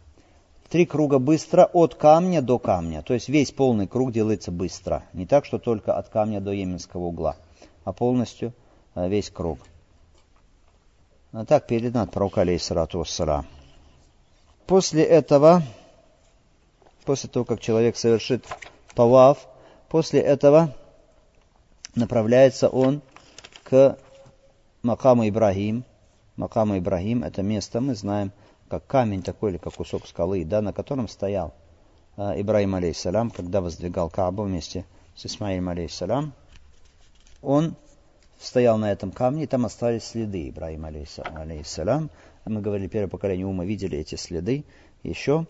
Три 0.69 0.87
круга 0.87 1.19
быстро 1.19 1.65
от 1.65 1.95
камня 1.95 2.43
до 2.43 2.59
камня. 2.59 3.03
То 3.03 3.15
есть 3.15 3.29
весь 3.29 3.53
полный 3.53 3.87
круг 3.87 4.13
делается 4.13 4.53
быстро. 4.53 5.05
Не 5.15 5.25
так, 5.25 5.45
что 5.45 5.59
только 5.59 5.97
от 5.97 6.09
камня 6.09 6.41
до 6.41 6.53
Йеменского 6.53 7.05
угла, 7.05 7.37
а 7.85 7.93
полностью 7.93 8.53
э, 8.95 9.09
весь 9.09 9.31
круг. 9.31 9.59
А 11.33 11.45
так 11.45 11.69
передано 11.69 12.03
от 12.03 12.11
пророка 12.11 12.41
алейхиссалату 12.41 12.99
вассалам. 12.99 13.47
После 14.67 15.05
этого, 15.05 15.63
после 17.05 17.31
того, 17.31 17.45
как 17.45 17.61
человек 17.61 17.97
совершит 17.97 18.45
таваф, 18.97 19.47
после 19.89 20.21
этого 20.21 20.75
направляется 21.95 22.69
он 22.69 23.01
к 23.63 23.97
Макаму 24.83 25.29
Ибрагим. 25.29 25.85
Макаму 26.37 26.79
Ибрагим– 26.79 27.23
это 27.25 27.43
место, 27.43 27.81
мы 27.81 27.95
знаем, 27.95 28.33
как 28.69 28.87
камень 28.87 29.23
такой 29.23 29.53
или 29.53 29.59
как 29.59 29.75
кусок 29.75 30.09
скалы, 30.09 30.45
да, 30.45 30.61
на 30.63 30.73
котором 30.73 31.07
стоял 31.07 31.55
э, 32.17 32.41
Ибрагим, 32.41 32.75
алейхиссалям, 32.75 33.31
когда 33.31 33.61
воздвигал 33.61 34.11
Каабу 34.11 34.45
вместе 34.45 34.85
с 35.15 35.27
Исмаилем, 35.27 35.69
алейхиссалям. 35.69 36.33
Он 37.43 37.77
стоял 38.41 38.79
на 38.79 38.91
этом 38.91 39.13
камне, 39.13 39.45
и 39.45 39.47
там 39.47 39.67
остались 39.67 40.05
следы 40.05 40.49
Ибрагима, 40.49 40.89
алейхиссалям. 40.89 42.11
Мы 42.47 42.61
говорили, 42.63 42.89
первое 42.89 43.09
поколение 43.09 43.47
ума 43.47 43.65
видели 43.65 43.99
эти 43.99 44.15
следы 44.15 44.65
еще. 45.03 45.47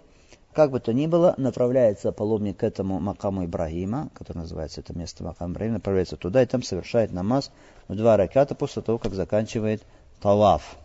Как 0.52 0.72
бы 0.72 0.80
то 0.80 0.92
ни 0.92 1.06
было, 1.06 1.34
направляется 1.38 2.10
паломник 2.10 2.58
к 2.58 2.64
этому 2.64 2.98
Макаму 2.98 3.44
Ибрагима, 3.44 4.10
который 4.14 4.38
называется 4.38 4.80
это 4.80 4.98
место 4.98 5.22
Макам 5.22 5.52
Ибрагима, 5.52 5.74
направляется 5.74 6.16
туда 6.16 6.42
и 6.42 6.46
там 6.46 6.64
совершает 6.64 7.12
намаз 7.12 7.52
в 7.86 7.94
два 7.94 8.16
раката 8.16 8.56
после 8.56 8.82
того, 8.82 8.98
как 8.98 9.14
заканчивает 9.14 9.82
талаф. 10.20 10.76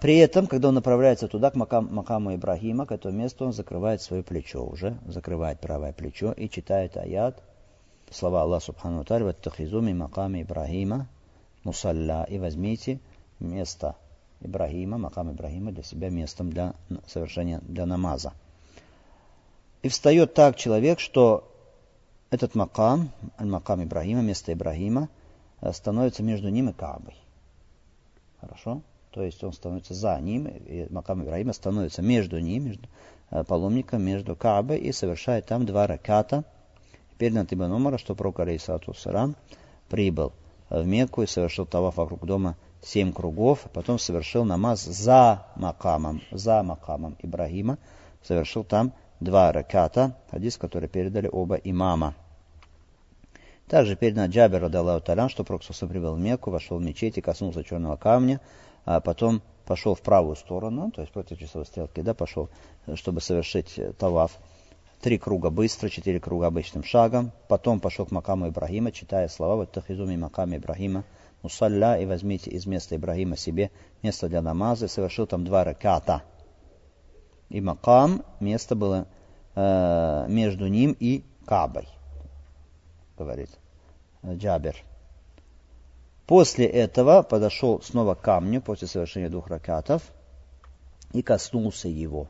При 0.00 0.16
этом, 0.16 0.46
когда 0.46 0.68
он 0.68 0.74
направляется 0.74 1.28
туда, 1.28 1.50
к 1.50 1.56
Макам, 1.56 1.94
Макаму 1.94 2.34
Ибрагима, 2.34 2.86
к 2.86 2.92
этому 2.92 3.18
месту, 3.18 3.44
он 3.44 3.52
закрывает 3.52 4.00
свое 4.00 4.22
плечо 4.22 4.64
уже, 4.64 4.96
закрывает 5.06 5.60
правое 5.60 5.92
плечо 5.92 6.32
и 6.32 6.48
читает 6.48 6.96
аят, 6.96 7.42
слова 8.10 8.42
Аллаха 8.42 8.66
Субхану 8.66 9.04
Тали, 9.04 9.24
«Ваттахизуми 9.24 9.92
Маками 9.92 10.42
Ибрагима 10.42 11.08
мусалля» 11.64 12.24
и 12.24 12.38
возьмите 12.38 13.00
место 13.38 13.96
Ибрагима, 14.40 14.98
Макам 14.98 15.32
Ибрагима 15.32 15.72
для 15.72 15.82
себя 15.82 16.10
местом 16.10 16.50
для 16.50 16.74
совершения, 17.06 17.60
для 17.62 17.86
намаза. 17.86 18.32
И 19.82 19.88
встает 19.88 20.34
так 20.34 20.56
человек, 20.56 21.00
что 21.00 21.46
этот 22.30 22.54
макам, 22.54 23.10
макам 23.38 23.82
Ибрагима, 23.82 24.22
место 24.22 24.52
Ибрагима, 24.52 25.08
э, 25.60 25.72
становится 25.72 26.22
между 26.22 26.48
ним 26.48 26.68
и 26.68 26.72
Каабой. 26.72 27.14
Хорошо? 28.40 28.82
То 29.10 29.22
есть 29.22 29.42
он 29.42 29.52
становится 29.52 29.94
за 29.94 30.18
ним, 30.20 30.46
и 30.46 30.86
макам 30.90 31.22
Ибрагима 31.22 31.52
становится 31.52 32.02
между 32.02 32.38
ним, 32.38 32.66
между 32.66 32.88
э, 33.30 33.42
паломником, 33.44 34.02
между 34.02 34.36
Каабой 34.36 34.78
и 34.78 34.92
совершает 34.92 35.46
там 35.46 35.66
два 35.66 35.86
раката. 35.86 36.44
Перед 37.20 37.52
Ибн 37.52 37.70
Умара, 37.70 37.98
что 37.98 38.14
пророк 38.14 38.40
Алейсату 38.40 38.94
Сарам 38.94 39.36
прибыл 39.90 40.32
в 40.70 40.86
Мекку 40.86 41.20
и 41.20 41.26
совершил 41.26 41.66
таваф 41.66 41.98
вокруг 41.98 42.24
дома 42.24 42.56
семь 42.80 43.12
кругов, 43.12 43.66
потом 43.74 43.98
совершил 43.98 44.46
намаз 44.46 44.86
за 44.86 45.44
макамом, 45.54 46.22
за 46.30 46.62
макамом 46.62 47.18
Ибрагима, 47.20 47.76
совершил 48.22 48.64
там 48.64 48.94
два 49.20 49.52
раката, 49.52 50.16
хадис, 50.30 50.56
который 50.56 50.88
передали 50.88 51.28
оба 51.30 51.56
имама. 51.56 52.14
Также 53.68 53.96
передано 53.96 54.28
Джабер 54.28 54.62
Радаллаху 54.62 55.04
Талян, 55.04 55.28
что 55.28 55.44
Проксуса 55.44 55.86
привел 55.86 56.14
в 56.14 56.18
Мекку, 56.18 56.50
вошел 56.50 56.78
в 56.78 56.82
мечеть 56.82 57.18
и 57.18 57.20
коснулся 57.20 57.62
черного 57.62 57.96
камня, 57.96 58.40
а 58.86 59.00
потом 59.00 59.42
пошел 59.66 59.94
в 59.94 60.00
правую 60.00 60.36
сторону, 60.36 60.90
то 60.90 61.02
есть 61.02 61.12
против 61.12 61.38
часовой 61.38 61.66
стрелки, 61.66 62.00
да, 62.00 62.14
пошел, 62.14 62.48
чтобы 62.94 63.20
совершить 63.20 63.78
таваф. 63.98 64.38
Три 65.00 65.18
круга 65.18 65.48
быстро, 65.48 65.88
четыре 65.88 66.20
круга 66.20 66.48
обычным 66.48 66.84
шагом. 66.84 67.32
Потом 67.48 67.80
пошел 67.80 68.04
к 68.04 68.10
Макаму 68.10 68.48
Ибрагима, 68.48 68.92
читая 68.92 69.28
слова 69.28 69.56
«Вот 69.56 69.72
тахизуми 69.72 70.16
Макам 70.16 70.54
Ибрагима» 70.54 71.04
мусалля 71.42 71.98
и 71.98 72.04
возьмите 72.04 72.50
из 72.50 72.66
места 72.66 72.96
Ибрагима 72.96 73.38
себе 73.38 73.70
место 74.02 74.28
для 74.28 74.42
намаза, 74.42 74.88
совершил 74.88 75.26
там 75.26 75.44
два 75.44 75.64
раката. 75.64 76.22
И 77.48 77.62
макам, 77.62 78.24
место 78.40 78.76
было 78.76 79.06
э, 79.54 80.26
между 80.28 80.66
ним 80.66 80.94
и 81.00 81.24
Кабой, 81.46 81.88
говорит 83.16 83.50
Джабер. 84.24 84.76
После 86.26 86.66
этого 86.66 87.22
подошел 87.22 87.80
снова 87.82 88.14
к 88.14 88.20
камню, 88.20 88.60
после 88.60 88.86
совершения 88.86 89.30
двух 89.30 89.48
ракатов, 89.48 90.12
и 91.12 91.22
коснулся 91.22 91.88
его. 91.88 92.28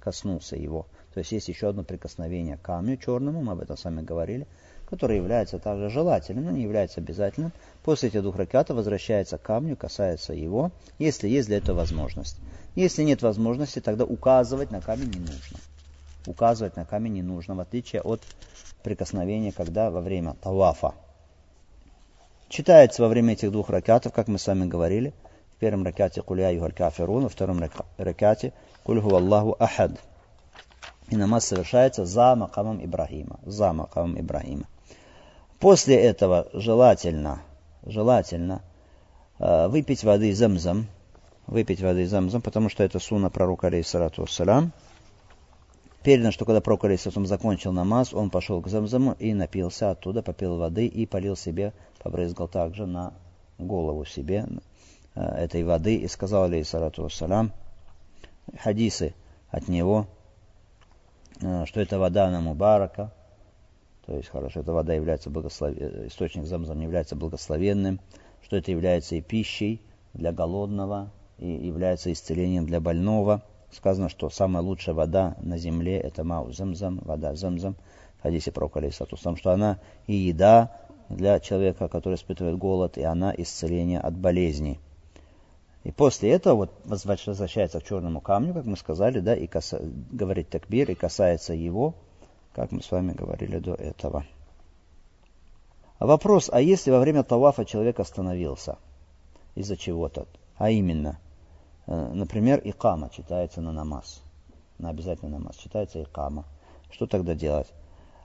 Коснулся 0.00 0.56
его. 0.56 0.86
То 1.14 1.18
есть 1.18 1.32
есть 1.32 1.48
еще 1.48 1.68
одно 1.68 1.82
прикосновение 1.82 2.56
к 2.56 2.62
камню 2.62 2.96
черному, 2.96 3.42
мы 3.42 3.52
об 3.52 3.60
этом 3.60 3.76
с 3.76 3.84
вами 3.84 4.02
говорили 4.02 4.46
который 4.90 5.18
является 5.18 5.60
также 5.60 5.88
желательным, 5.88 6.46
но 6.46 6.50
не 6.50 6.62
является 6.62 7.00
обязательным. 7.00 7.52
После 7.84 8.08
этих 8.08 8.22
двух 8.22 8.36
ракатов 8.36 8.76
возвращается 8.76 9.38
к 9.38 9.42
камню, 9.42 9.76
касается 9.76 10.34
его, 10.34 10.72
если 10.98 11.28
есть 11.28 11.46
для 11.46 11.58
этого 11.58 11.78
возможность. 11.78 12.36
Если 12.74 13.04
нет 13.04 13.22
возможности, 13.22 13.80
тогда 13.80 14.04
указывать 14.04 14.72
на 14.72 14.80
камень 14.80 15.10
не 15.10 15.20
нужно. 15.20 15.58
Указывать 16.26 16.76
на 16.76 16.84
камень 16.84 17.12
не 17.14 17.22
нужно, 17.22 17.54
в 17.54 17.60
отличие 17.60 18.02
от 18.02 18.20
прикосновения, 18.82 19.52
когда 19.52 19.90
во 19.90 20.00
время 20.00 20.34
тавафа. 20.42 20.94
Читается 22.48 23.02
во 23.02 23.08
время 23.08 23.34
этих 23.34 23.52
двух 23.52 23.70
ракатов, 23.70 24.12
как 24.12 24.26
мы 24.26 24.38
с 24.40 24.46
вами 24.48 24.66
говорили, 24.66 25.14
в 25.54 25.60
первом 25.60 25.84
ракате 25.84 26.20
«Куля 26.20 26.50
югаль 26.50 26.72
кафирун», 26.72 27.22
во 27.22 27.28
втором 27.28 27.62
ракате 27.96 28.52
«Куль 28.82 28.98
Аллаху 28.98 29.54
ахад». 29.60 29.92
И 31.10 31.16
намаз 31.16 31.46
совершается 31.46 32.04
за 32.06 32.36
макамом 32.36 32.84
Ибрагима. 32.84 33.40
За 33.44 33.72
макамом 33.72 34.18
Ибрагима. 34.18 34.66
После 35.58 35.96
этого 35.96 36.48
желательно, 36.54 37.42
желательно 37.84 38.62
э, 39.38 39.68
выпить 39.68 40.04
воды 40.04 40.32
замзам, 40.32 40.86
выпить 41.46 41.82
воды 41.82 42.06
замзам, 42.06 42.40
потому 42.40 42.68
что 42.68 42.84
это 42.84 42.98
суна 42.98 43.28
пророка 43.28 43.66
алейхиссалату 43.66 44.22
вассалам. 44.22 44.72
Передано, 46.02 46.30
что 46.30 46.46
когда 46.46 46.62
пророк 46.62 46.84
алейхиссалату 46.84 47.26
закончил 47.26 47.72
намаз, 47.72 48.14
он 48.14 48.30
пошел 48.30 48.62
к 48.62 48.68
замзаму 48.68 49.16
и 49.18 49.34
напился 49.34 49.90
оттуда, 49.90 50.22
попил 50.22 50.56
воды 50.56 50.86
и 50.86 51.04
полил 51.04 51.36
себе, 51.36 51.74
побрызгал 52.02 52.48
также 52.48 52.86
на 52.86 53.12
голову 53.58 54.06
себе 54.06 54.46
э, 55.14 55.20
этой 55.20 55.64
воды 55.64 55.96
и 55.96 56.08
сказал 56.08 56.44
алейхиссалату 56.44 57.02
вассалам, 57.02 57.52
хадисы 58.62 59.12
от 59.50 59.68
него, 59.68 60.06
что 61.40 61.80
это 61.80 61.98
вода 61.98 62.26
она 62.26 62.40
мубарака, 62.40 63.12
то 64.10 64.16
есть 64.16 64.28
хорошо, 64.28 64.60
эта 64.60 64.72
вода 64.72 64.92
является 64.92 65.30
благослов... 65.30 65.72
Э, 65.76 66.08
источник 66.08 66.44
замзам 66.44 66.80
является 66.80 67.14
благословенным, 67.14 68.00
что 68.42 68.56
это 68.56 68.72
является 68.72 69.14
и 69.14 69.20
пищей 69.20 69.80
для 70.14 70.32
голодного, 70.32 71.12
и 71.38 71.48
является 71.48 72.12
исцелением 72.12 72.66
для 72.66 72.80
больного. 72.80 73.42
Сказано, 73.70 74.08
что 74.08 74.28
самая 74.28 74.64
лучшая 74.64 74.96
вода 74.96 75.36
на 75.40 75.58
земле 75.58 75.98
это 75.98 76.24
мау 76.24 76.50
замзам, 76.50 76.98
вода 77.04 77.36
замзам, 77.36 77.76
в 78.18 78.22
хадисе 78.22 78.50
про 78.50 78.68
Калисатусам, 78.68 79.36
что 79.36 79.52
она 79.52 79.78
и 80.08 80.14
еда 80.14 80.76
для 81.08 81.38
человека, 81.38 81.86
который 81.86 82.14
испытывает 82.14 82.58
голод, 82.58 82.98
и 82.98 83.02
она 83.02 83.32
исцеление 83.36 84.00
от 84.00 84.16
болезней. 84.16 84.80
И 85.82 85.92
после 85.92 86.30
этого 86.30 86.56
вот 86.56 86.72
возвращается 86.84 87.80
к 87.80 87.84
черному 87.84 88.20
камню, 88.20 88.52
как 88.52 88.66
мы 88.66 88.76
сказали, 88.76 89.20
да, 89.20 89.34
и 89.34 89.46
каса... 89.46 89.80
говорит 90.10 90.50
такбир, 90.50 90.90
и 90.90 90.94
касается 90.94 91.54
его, 91.54 91.94
как 92.52 92.70
мы 92.70 92.82
с 92.82 92.90
вами 92.90 93.12
говорили 93.12 93.58
до 93.58 93.74
этого. 93.74 94.26
Вопрос, 95.98 96.50
а 96.52 96.60
если 96.60 96.90
во 96.90 96.98
время 96.98 97.22
тавафа 97.22 97.64
человек 97.64 98.00
остановился 98.00 98.76
из-за 99.54 99.76
чего-то, 99.76 100.26
а 100.56 100.70
именно, 100.70 101.18
э, 101.86 102.12
например, 102.12 102.60
икама 102.62 103.10
читается 103.10 103.60
на 103.60 103.72
намаз, 103.72 104.22
на 104.78 104.90
обязательный 104.90 105.32
намаз 105.32 105.56
читается 105.56 106.02
икама, 106.02 106.44
что 106.90 107.06
тогда 107.06 107.34
делать? 107.34 107.68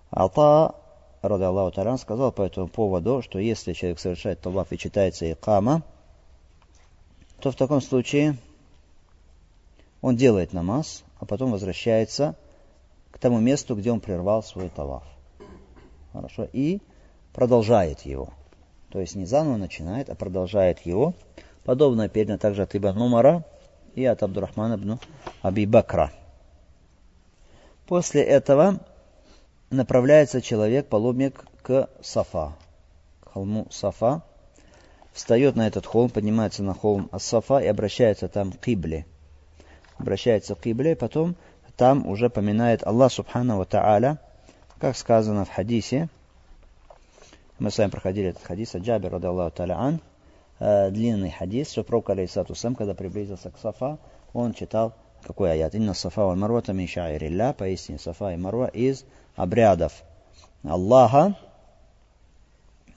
Алта, 0.10 0.76
рада 1.22 1.48
Аллаху 1.48 1.72
Таран, 1.72 1.98
сказал 1.98 2.32
по 2.32 2.42
этому 2.42 2.68
поводу, 2.68 3.22
что 3.22 3.40
если 3.40 3.74
человек 3.74 4.00
совершает 4.00 4.42
таваф 4.42 4.72
и 4.72 4.78
читается 4.78 5.32
икама, 5.32 5.84
то 7.46 7.52
в 7.52 7.56
таком 7.56 7.80
случае 7.80 8.38
он 10.02 10.16
делает 10.16 10.52
намаз, 10.52 11.04
а 11.20 11.26
потом 11.26 11.52
возвращается 11.52 12.36
к 13.12 13.20
тому 13.20 13.40
месту, 13.40 13.76
где 13.76 13.92
он 13.92 14.00
прервал 14.00 14.42
свой 14.42 14.70
таваф. 14.70 15.04
Хорошо. 16.12 16.48
И 16.54 16.82
продолжает 17.34 18.02
его. 18.02 18.30
То 18.90 19.00
есть 19.00 19.14
не 19.14 19.28
заново 19.28 19.58
начинает, 19.58 20.10
а 20.10 20.16
продолжает 20.16 20.80
его. 20.88 21.14
Подобное 21.64 22.10
передано 22.10 22.40
также 22.40 22.64
от 22.64 22.76
Ибн 22.76 23.00
Умара 23.00 23.46
и 23.94 24.04
от 24.06 24.24
Абдурахмана 24.24 24.74
ибн 24.74 24.98
Аби 25.44 25.68
Бакра. 25.68 26.12
После 27.86 28.24
этого 28.24 28.80
направляется 29.70 30.42
человек, 30.42 30.88
паломник, 30.88 31.46
к 31.62 31.92
Сафа, 32.02 32.56
к 33.20 33.34
холму 33.34 33.68
Сафа, 33.70 34.24
встает 35.16 35.56
на 35.56 35.66
этот 35.66 35.86
холм, 35.86 36.10
поднимается 36.10 36.62
на 36.62 36.74
холм 36.74 37.08
Ас-Сафа 37.12 37.60
и 37.60 37.68
обращается 37.68 38.28
там 38.28 38.52
к 38.52 38.68
Ибле. 38.68 39.06
обращается 39.98 40.56
к 40.56 40.60
Кибле, 40.60 40.96
потом 40.96 41.36
там 41.78 42.06
уже 42.06 42.30
поминает 42.30 42.86
Аллах 42.86 43.14
Субхану 43.14 43.58
Ва 43.58 43.64
Та'аля, 43.64 44.18
как 44.78 44.98
сказано 44.98 45.46
в 45.46 45.50
хадисе, 45.50 46.10
мы 47.60 47.72
с 47.72 47.78
вами 47.78 47.90
проходили 47.90 48.30
этот 48.30 48.44
хадис 48.44 48.76
от 48.76 48.84
Джабир, 48.84 49.14
рада 49.14 49.30
Аллаху 49.30 49.56
Та'аля 49.56 50.00
э, 50.60 50.92
длинный 50.92 51.32
хадис, 51.32 51.72
что 51.72 51.84
пророк, 51.84 52.10
алейсату 52.10 52.54
сам, 52.54 52.76
когда 52.76 52.94
приблизился 52.94 53.52
к 53.52 53.58
Сафа, 53.58 53.98
он 54.34 54.54
читал 54.54 54.94
какой 55.24 55.54
аят? 55.54 55.76
Инна 55.76 55.94
Сафа 55.94 56.26
валь 56.26 56.38
Марвата 56.38 56.74
мин 56.74 56.90
шаирилля, 56.90 57.54
поистине 57.54 58.00
Сафа 58.00 58.34
и 58.34 58.38
Марва 58.38 58.68
из 58.68 59.06
обрядов 59.38 60.04
Аллаха, 60.64 61.38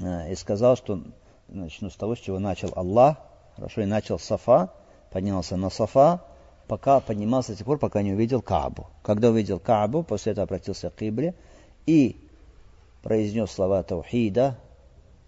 э, 0.00 0.32
и 0.32 0.34
сказал, 0.34 0.76
что 0.76 1.00
начну 1.48 1.90
с 1.90 1.96
того, 1.96 2.14
с 2.14 2.18
чего 2.18 2.38
начал 2.38 2.72
Аллах. 2.76 3.16
Хорошо, 3.56 3.82
и 3.82 3.86
начал 3.86 4.18
Сафа, 4.20 4.70
поднялся 5.10 5.56
на 5.56 5.68
Сафа, 5.68 6.22
пока 6.68 7.00
поднимался 7.00 7.52
до 7.52 7.58
тех 7.58 7.66
пор, 7.66 7.78
пока 7.78 8.02
не 8.02 8.12
увидел 8.12 8.40
Каабу. 8.40 8.86
Когда 9.02 9.30
увидел 9.30 9.58
Каабу, 9.58 10.04
после 10.04 10.32
этого 10.32 10.44
обратился 10.44 10.90
к 10.90 10.94
Кибле 10.94 11.34
и 11.86 12.16
произнес 13.02 13.50
слова 13.50 13.82
Таухида, 13.82 14.56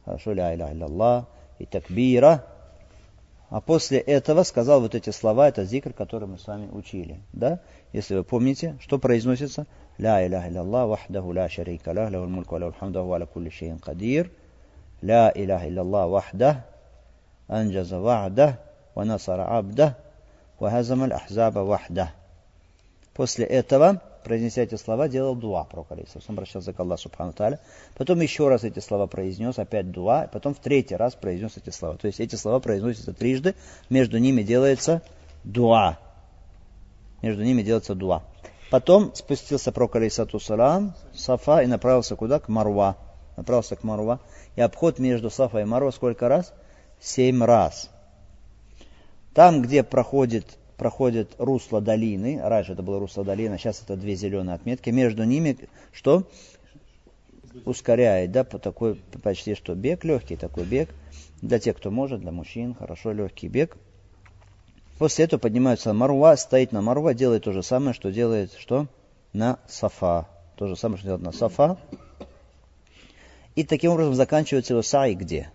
хорошо, 0.05 0.33
ля 0.33 0.55
иля 0.55 0.73
илля 0.73 1.27
и 1.59 1.67
Такбира. 1.67 2.47
А 3.49 3.61
после 3.61 3.99
этого 3.99 4.45
сказал 4.45 4.81
вот 4.81 4.95
эти 4.95 5.11
слова, 5.11 5.49
это 5.49 5.65
зикр, 5.65 5.93
который 5.93 6.29
мы 6.29 6.39
с 6.39 6.47
вами 6.47 6.69
учили. 6.71 7.21
Да? 7.33 7.59
Если 7.93 8.15
вы 8.15 8.23
помните, 8.23 8.79
что 8.81 9.01
произносится? 9.01 9.67
Ля 9.99 10.25
иля 10.25 10.49
илля 10.49 10.61
Аллах, 10.61 10.89
вахдаху 10.89 11.33
ля 11.33 11.49
шарика 11.49 11.91
ля, 11.91 12.09
ля 12.09 12.21
мульку 12.21 12.59
ля 12.59 12.71
хамдаху 12.71 13.13
аля 13.13 13.27
кулли 13.27 13.51
шейн 13.51 13.81
кадир. 13.81 14.31
Ля 15.03 15.33
иляха 15.35 15.69
илляллах 15.69 16.09
вахдах, 16.11 16.57
анджаза 17.49 17.99
вахдах, 17.99 18.57
ва 18.95 19.05
насара 19.05 19.47
абдах, 19.59 19.95
ва 20.59 20.71
хазамаль 20.71 21.13
ахзаба 21.13 21.61
вахдах. 21.61 22.09
После 23.15 23.45
этого, 23.45 24.01
произнеся 24.25 24.63
эти 24.63 24.77
слова, 24.77 25.09
делал 25.09 25.35
дуа 25.35 25.65
пророк 25.65 25.91
Он 25.91 25.99
обращался 26.29 26.73
к 26.73 26.81
Аллаху 26.81 27.03
Субхану 27.03 27.35
Потом 27.97 28.21
еще 28.21 28.49
раз 28.49 28.65
эти 28.65 28.79
слова 28.79 29.07
произнес, 29.07 29.59
опять 29.59 29.91
дуа, 29.91 30.29
потом 30.33 30.55
в 30.55 30.59
третий 30.59 30.97
раз 30.97 31.15
произнес 31.15 31.57
эти 31.57 31.71
слова. 31.71 31.97
То 31.97 32.07
есть 32.07 32.21
эти 32.21 32.37
слова 32.37 32.61
произносятся 32.61 33.13
трижды, 33.13 33.55
между 33.89 34.19
ними 34.19 34.43
делается 34.43 35.03
дуа. 35.45 35.99
Между 37.23 37.43
ними 37.43 37.63
делается 37.63 37.95
дуа. 37.95 38.23
Потом 38.71 39.15
спустился 39.15 39.73
пророк, 39.73 39.97
алейсату 39.97 40.39
салам, 40.39 40.95
Сафа 41.13 41.63
и 41.63 41.67
направился 41.67 42.17
куда? 42.17 42.39
К 42.39 42.49
Маруа. 42.49 42.97
Направился 43.41 43.75
к 43.75 43.85
Марва. 43.85 44.21
И 44.55 44.61
обход 44.61 44.99
между 44.99 45.31
Сафа 45.31 45.61
и 45.61 45.65
Марва 45.65 45.91
сколько 45.91 46.29
раз? 46.29 46.53
Семь 47.01 47.43
раз. 47.43 47.91
Там, 49.33 49.63
где 49.63 49.83
проходит, 49.83 50.59
проходит 50.77 51.35
русло 51.39 51.81
долины, 51.81 52.39
раньше 52.43 52.73
это 52.73 52.83
было 52.83 52.99
русло 52.99 53.25
долины, 53.25 53.57
сейчас 53.57 53.81
это 53.83 53.97
две 53.97 54.15
зеленые 54.15 54.55
отметки, 54.55 54.91
между 54.91 55.25
ними 55.25 55.57
что? 55.93 56.25
Ускоряет, 57.65 58.31
да, 58.33 58.45
по 58.45 58.59
такой, 58.59 58.97
почти 59.23 59.55
что 59.55 59.75
бег, 59.75 60.05
легкий 60.05 60.37
такой 60.37 60.65
бег, 60.65 60.91
для 61.41 61.59
тех, 61.59 61.77
кто 61.79 61.91
может, 61.91 62.21
для 62.21 62.33
мужчин, 62.33 62.75
хорошо, 62.75 63.13
легкий 63.13 63.49
бег– 63.49 63.77
После 65.01 65.25
этого 65.25 65.41
поднимаются 65.41 65.95
Марва, 65.95 66.37
стоит 66.37 66.73
на 66.73 66.83
Марва, 66.83 67.15
делает 67.15 67.45
то 67.45 67.53
же 67.53 67.63
самое, 67.63 67.95
что 67.95 68.13
делает 68.13 68.53
что? 68.59 68.87
На 69.33 69.59
Сафа. 69.67 70.29
То 70.57 70.67
же 70.67 70.77
самое, 70.77 70.99
что 70.99 71.07
делает 71.07 71.25
на 71.25 71.33
Сафа. 71.33 71.79
И 73.55 73.65
таким 73.65 73.93
образом 73.93 74.15
заканчивается 74.15 74.75
его 74.75 74.83
сай 74.83 75.15
где? 75.15 75.51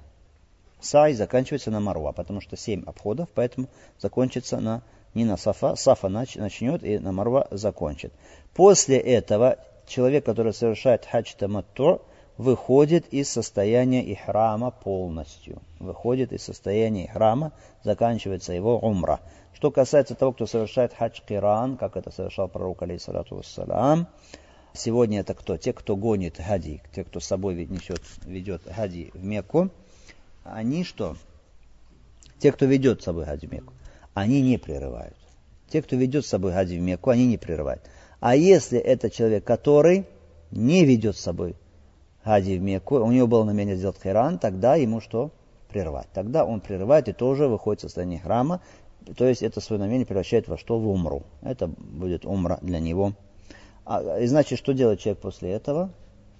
Сай 0.79 1.13
заканчивается 1.13 1.71
на 1.71 1.79
Марва, 1.79 2.11
потому 2.11 2.41
что 2.41 2.57
семь 2.57 2.83
обходов, 2.85 3.29
поэтому 3.33 3.67
закончится 3.99 4.59
на, 4.59 4.83
не 5.13 5.25
на 5.25 5.37
Сафа. 5.37 5.75
Сафа 5.75 6.09
нач, 6.09 6.35
начнет 6.35 6.83
и 6.83 6.99
на 6.99 7.11
Марва 7.11 7.47
закончит. 7.51 8.13
После 8.53 8.97
этого 8.97 9.57
человек, 9.87 10.25
который 10.25 10.53
совершает 10.53 11.05
хадж 11.05 11.33
таматту, 11.37 12.01
выходит 12.37 13.07
из 13.13 13.29
состояния 13.29 14.01
ихрама 14.11 14.71
полностью. 14.71 15.61
Выходит 15.79 16.33
из 16.33 16.43
состояния 16.43 17.05
ихрама, 17.05 17.53
заканчивается 17.83 18.53
его 18.53 18.77
умра. 18.77 19.21
Что 19.53 19.71
касается 19.71 20.15
того, 20.15 20.33
кто 20.33 20.45
совершает 20.45 20.93
хадж 20.93 21.21
киран, 21.25 21.77
как 21.77 21.95
это 21.95 22.11
совершал 22.11 22.49
пророк, 22.49 22.81
алейхиссалату 22.81 23.37
вассалам, 23.37 24.07
сегодня 24.75 25.21
это 25.21 25.33
кто? 25.33 25.57
Те, 25.57 25.73
кто 25.73 25.95
гонит 25.95 26.37
хади, 26.37 26.81
те, 26.93 27.03
кто 27.03 27.19
с 27.19 27.25
собой 27.25 27.65
несет, 27.65 28.01
ведет 28.25 28.61
хади 28.71 29.11
в 29.13 29.23
Мекку, 29.23 29.69
они 30.43 30.83
что? 30.83 31.17
Те, 32.39 32.51
кто 32.51 32.65
ведет 32.65 33.01
с 33.01 33.05
собой 33.05 33.25
хади 33.25 33.47
в 33.47 33.51
Мекку, 33.51 33.73
они 34.13 34.41
не 34.41 34.57
прерывают. 34.57 35.15
Те, 35.69 35.81
кто 35.81 35.95
ведет 35.95 36.25
с 36.25 36.29
собой 36.29 36.53
хади 36.53 36.77
в 36.77 36.81
Мекку, 36.81 37.09
они 37.09 37.25
не 37.25 37.37
прерывают. 37.37 37.81
А 38.19 38.35
если 38.35 38.79
это 38.79 39.09
человек, 39.09 39.43
который 39.43 40.05
не 40.51 40.85
ведет 40.85 41.17
с 41.17 41.21
собой 41.21 41.55
хади 42.23 42.57
в 42.57 42.61
Мекку, 42.61 42.97
у 42.97 43.11
него 43.11 43.27
было 43.27 43.43
намерение 43.43 43.75
сделать 43.75 43.97
хиран, 44.01 44.39
тогда 44.39 44.75
ему 44.75 45.01
что? 45.01 45.31
Прервать. 45.69 46.07
Тогда 46.13 46.45
он 46.45 46.61
прерывает 46.61 47.09
и 47.09 47.13
тоже 47.13 47.47
выходит 47.47 47.81
в 47.81 47.83
состояние 47.83 48.19
храма, 48.19 48.61
то 49.17 49.27
есть 49.27 49.43
это 49.43 49.61
свое 49.61 49.79
намерение 49.79 50.05
превращает 50.05 50.47
во 50.47 50.57
что? 50.57 50.79
В 50.79 50.87
умру. 50.87 51.23
Это 51.41 51.67
будет 51.67 52.25
умра 52.25 52.57
для 52.61 52.79
него. 52.79 53.13
А, 53.85 54.19
и 54.19 54.27
значит, 54.27 54.57
что 54.57 54.73
делает 54.73 54.99
человек 54.99 55.21
после 55.21 55.51
этого? 55.51 55.91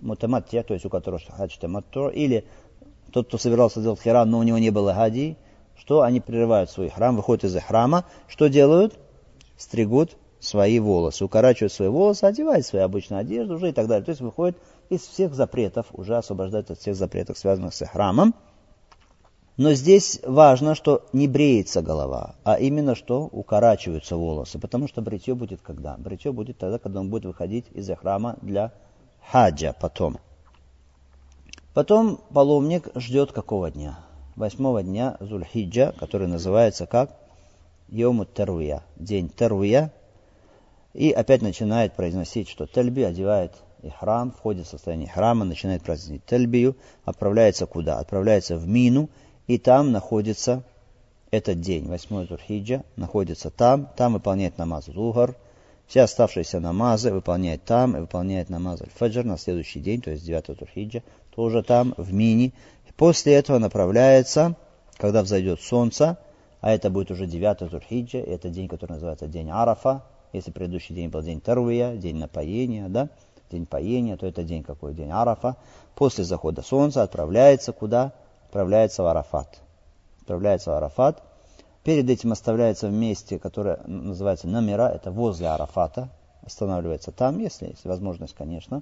Мутамат 0.02 0.50
то 0.50 0.74
есть 0.74 0.86
у 0.86 0.90
которого 0.90 1.22
хадж 1.28 1.58
таматту, 1.60 2.10
или 2.10 2.46
тот, 3.12 3.28
кто 3.28 3.38
собирался 3.38 3.80
сделать 3.80 4.02
хиран, 4.02 4.30
но 4.30 4.40
у 4.40 4.44
него 4.44 4.58
не 4.58 4.72
было 4.72 4.94
хади, 4.94 5.38
что 5.78 6.02
они 6.02 6.20
прерывают 6.20 6.70
свой 6.70 6.90
храм, 6.90 7.16
выходят 7.16 7.46
из 7.46 7.56
храма, 7.62 8.06
что 8.28 8.48
делают? 8.48 8.98
Стригут 9.58 10.18
свои 10.40 10.80
волосы, 10.80 11.24
укорачивают 11.24 11.72
свои 11.72 11.88
волосы, 11.88 12.26
одевают 12.26 12.66
свою 12.66 12.86
обычную 12.86 13.22
одежду 13.22 13.56
уже 13.56 13.70
и 13.70 13.72
так 13.72 13.88
далее. 13.88 14.04
То 14.04 14.12
есть 14.12 14.22
выходит 14.22 14.58
из 14.90 15.02
всех 15.02 15.34
запретов, 15.34 15.88
уже 15.94 16.18
освобождают 16.18 16.72
от 16.72 16.80
всех 16.80 16.96
запретов, 16.96 17.38
связанных 17.38 17.74
с 17.74 17.86
храмом. 17.86 18.36
Но 19.58 19.72
здесь 19.74 20.20
важно, 20.24 20.76
что 20.76 21.06
не 21.14 21.30
бреется 21.30 21.82
голова, 21.82 22.36
а 22.44 22.60
именно, 22.60 22.94
что 22.94 23.24
укорачиваются 23.24 24.18
волосы. 24.18 24.60
Потому 24.60 24.90
что 24.90 25.02
бритье 25.02 25.34
будет 25.34 25.62
когда? 25.62 25.96
Бритье 25.98 26.34
будет 26.34 26.58
тогда, 26.58 26.78
когда 26.78 27.00
он 27.00 27.10
будет 27.10 27.24
выходить 27.24 27.66
из 27.72 27.90
храма 27.96 28.38
для 28.42 28.74
хаджа 29.32 29.74
потом. 29.80 30.18
Потом 31.74 32.20
паломник 32.34 32.90
ждет 32.96 33.32
какого 33.32 33.72
дня? 33.72 34.00
Восьмого 34.36 34.84
дня 34.84 35.16
Зульхиджа, 35.22 35.94
который 35.98 36.28
называется 36.28 36.86
как? 36.86 37.16
Йому 37.88 38.26
Теруя, 38.26 38.84
день 38.98 39.30
Теруя. 39.30 39.94
И 40.94 41.12
опять 41.12 41.42
начинает 41.42 41.94
произносить, 41.94 42.50
что 42.50 42.68
Тельби 42.68 43.02
одевает 43.02 43.54
и 43.84 43.90
храм, 43.90 44.32
входит 44.32 44.66
в 44.66 44.70
состояние 44.70 45.10
храма, 45.10 45.46
начинает 45.46 45.84
праздновать 45.84 46.26
Тельбию, 46.26 46.76
отправляется 47.06 47.66
куда? 47.68 48.00
Отправляется 48.00 48.58
в 48.58 48.68
Мину– 48.68 49.10
и 49.48 49.58
там 49.58 49.92
находится 49.92 50.64
этот 51.32 51.60
день, 51.62 51.88
8 51.88 52.28
Турхиджа, 52.28 52.84
находится 52.96 53.50
там, 53.50 53.90
там 53.96 54.14
выполняет 54.14 54.58
намаз 54.58 54.86
Зухар, 54.86 55.36
все 55.88 56.02
оставшиеся 56.02 56.60
намазы 56.60 57.12
выполняет 57.12 57.64
там, 57.64 57.96
и 57.96 58.00
выполняет 58.00 58.50
намаз 58.50 58.82
Аль-Фаджр 58.82 59.24
на 59.24 59.38
следующий 59.38 59.80
день, 59.80 60.02
то 60.02 60.12
есть 60.12 60.26
9 60.26 60.58
Турхиджа, 60.58 61.04
тоже 61.36 61.62
там, 61.64 61.94
в 61.98 62.14
Мини. 62.14 62.54
После 62.98 63.34
этого 63.34 63.60
направляется, 63.60 64.56
когда 64.98 65.22
взойдет 65.22 65.62
солнце, 65.62 66.18
а 66.62 66.72
это 66.72 66.90
будет 66.90 67.12
уже 67.12 67.28
9 67.28 67.70
Турхиджа, 67.70 68.20
это 68.20 68.50
день, 68.50 68.68
который 68.68 68.94
называется 68.94 69.28
день 69.28 69.50
Арафа, 69.50 70.04
если 70.34 70.52
предыдущий 70.52 70.96
день 70.96 71.10
был 71.10 71.22
день 71.22 71.40
Тарвия, 71.40 71.96
день 71.96 72.18
напоения, 72.18 72.88
да, 72.90 73.10
день 73.52 73.66
поения, 73.66 74.18
то 74.18 74.26
это 74.26 74.44
день 74.44 74.64
какой? 74.64 74.94
День 74.94 75.12
Арафа. 75.12 75.56
После 75.96 76.24
захода 76.24 76.62
солнца 76.62 77.04
отправляется 77.04 77.72
куда? 77.72 78.14
Отправляется 78.56 79.04
в 79.04 79.08
Арафат. 79.08 79.60
Отправляется 80.22 80.72
в 80.72 80.76
Арафат. 80.76 81.22
Перед 81.84 82.10
этим 82.10 82.32
оставляется 82.32 82.88
в 82.88 82.94
месте, 82.94 83.38
которое 83.38 83.82
называется 83.86 84.48
Намира, 84.48 84.88
это 84.88 85.12
возле 85.12 85.50
Арафата. 85.50 86.08
Останавливается 86.42 87.12
там, 87.12 87.40
если 87.40 87.68
есть 87.68 87.84
возможность, 87.84 88.34
конечно. 88.34 88.82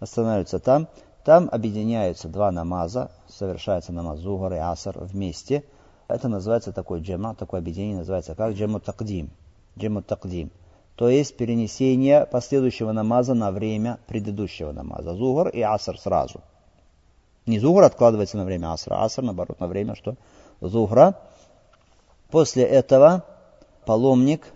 Останавливается 0.00 0.58
там. 0.58 0.88
Там 1.24 1.48
объединяются 1.52 2.26
два 2.28 2.50
намаза, 2.50 3.12
совершается 3.28 3.92
намаз 3.92 4.18
Зугар 4.18 4.54
и 4.54 4.56
Асар 4.56 4.98
вместе. 4.98 5.62
Это 6.08 6.26
называется 6.28 6.72
такой 6.72 7.00
джема, 7.00 7.36
такое 7.36 7.60
объединение 7.60 7.98
называется 7.98 8.34
как 8.34 8.54
джему 8.54 8.80
такдим. 8.80 9.30
Джему 9.78 10.02
такдим. 10.02 10.50
То 10.96 11.08
есть 11.08 11.36
перенесение 11.36 12.26
последующего 12.26 12.90
намаза 12.90 13.34
на 13.34 13.52
время 13.52 14.00
предыдущего 14.08 14.72
намаза. 14.72 15.14
Зугар 15.14 15.50
и 15.50 15.60
Асар 15.60 15.98
сразу– 15.98 16.40
не 17.46 17.58
зухра 17.58 17.86
откладывается 17.86 18.36
на 18.36 18.44
время 18.44 18.72
асра, 18.72 19.02
аср, 19.02 19.22
наоборот, 19.22 19.60
на 19.60 19.66
время 19.66 19.94
что? 19.94 20.16
Зухра. 20.60 21.18
После 22.30 22.64
этого 22.64 23.24
паломник, 23.84 24.52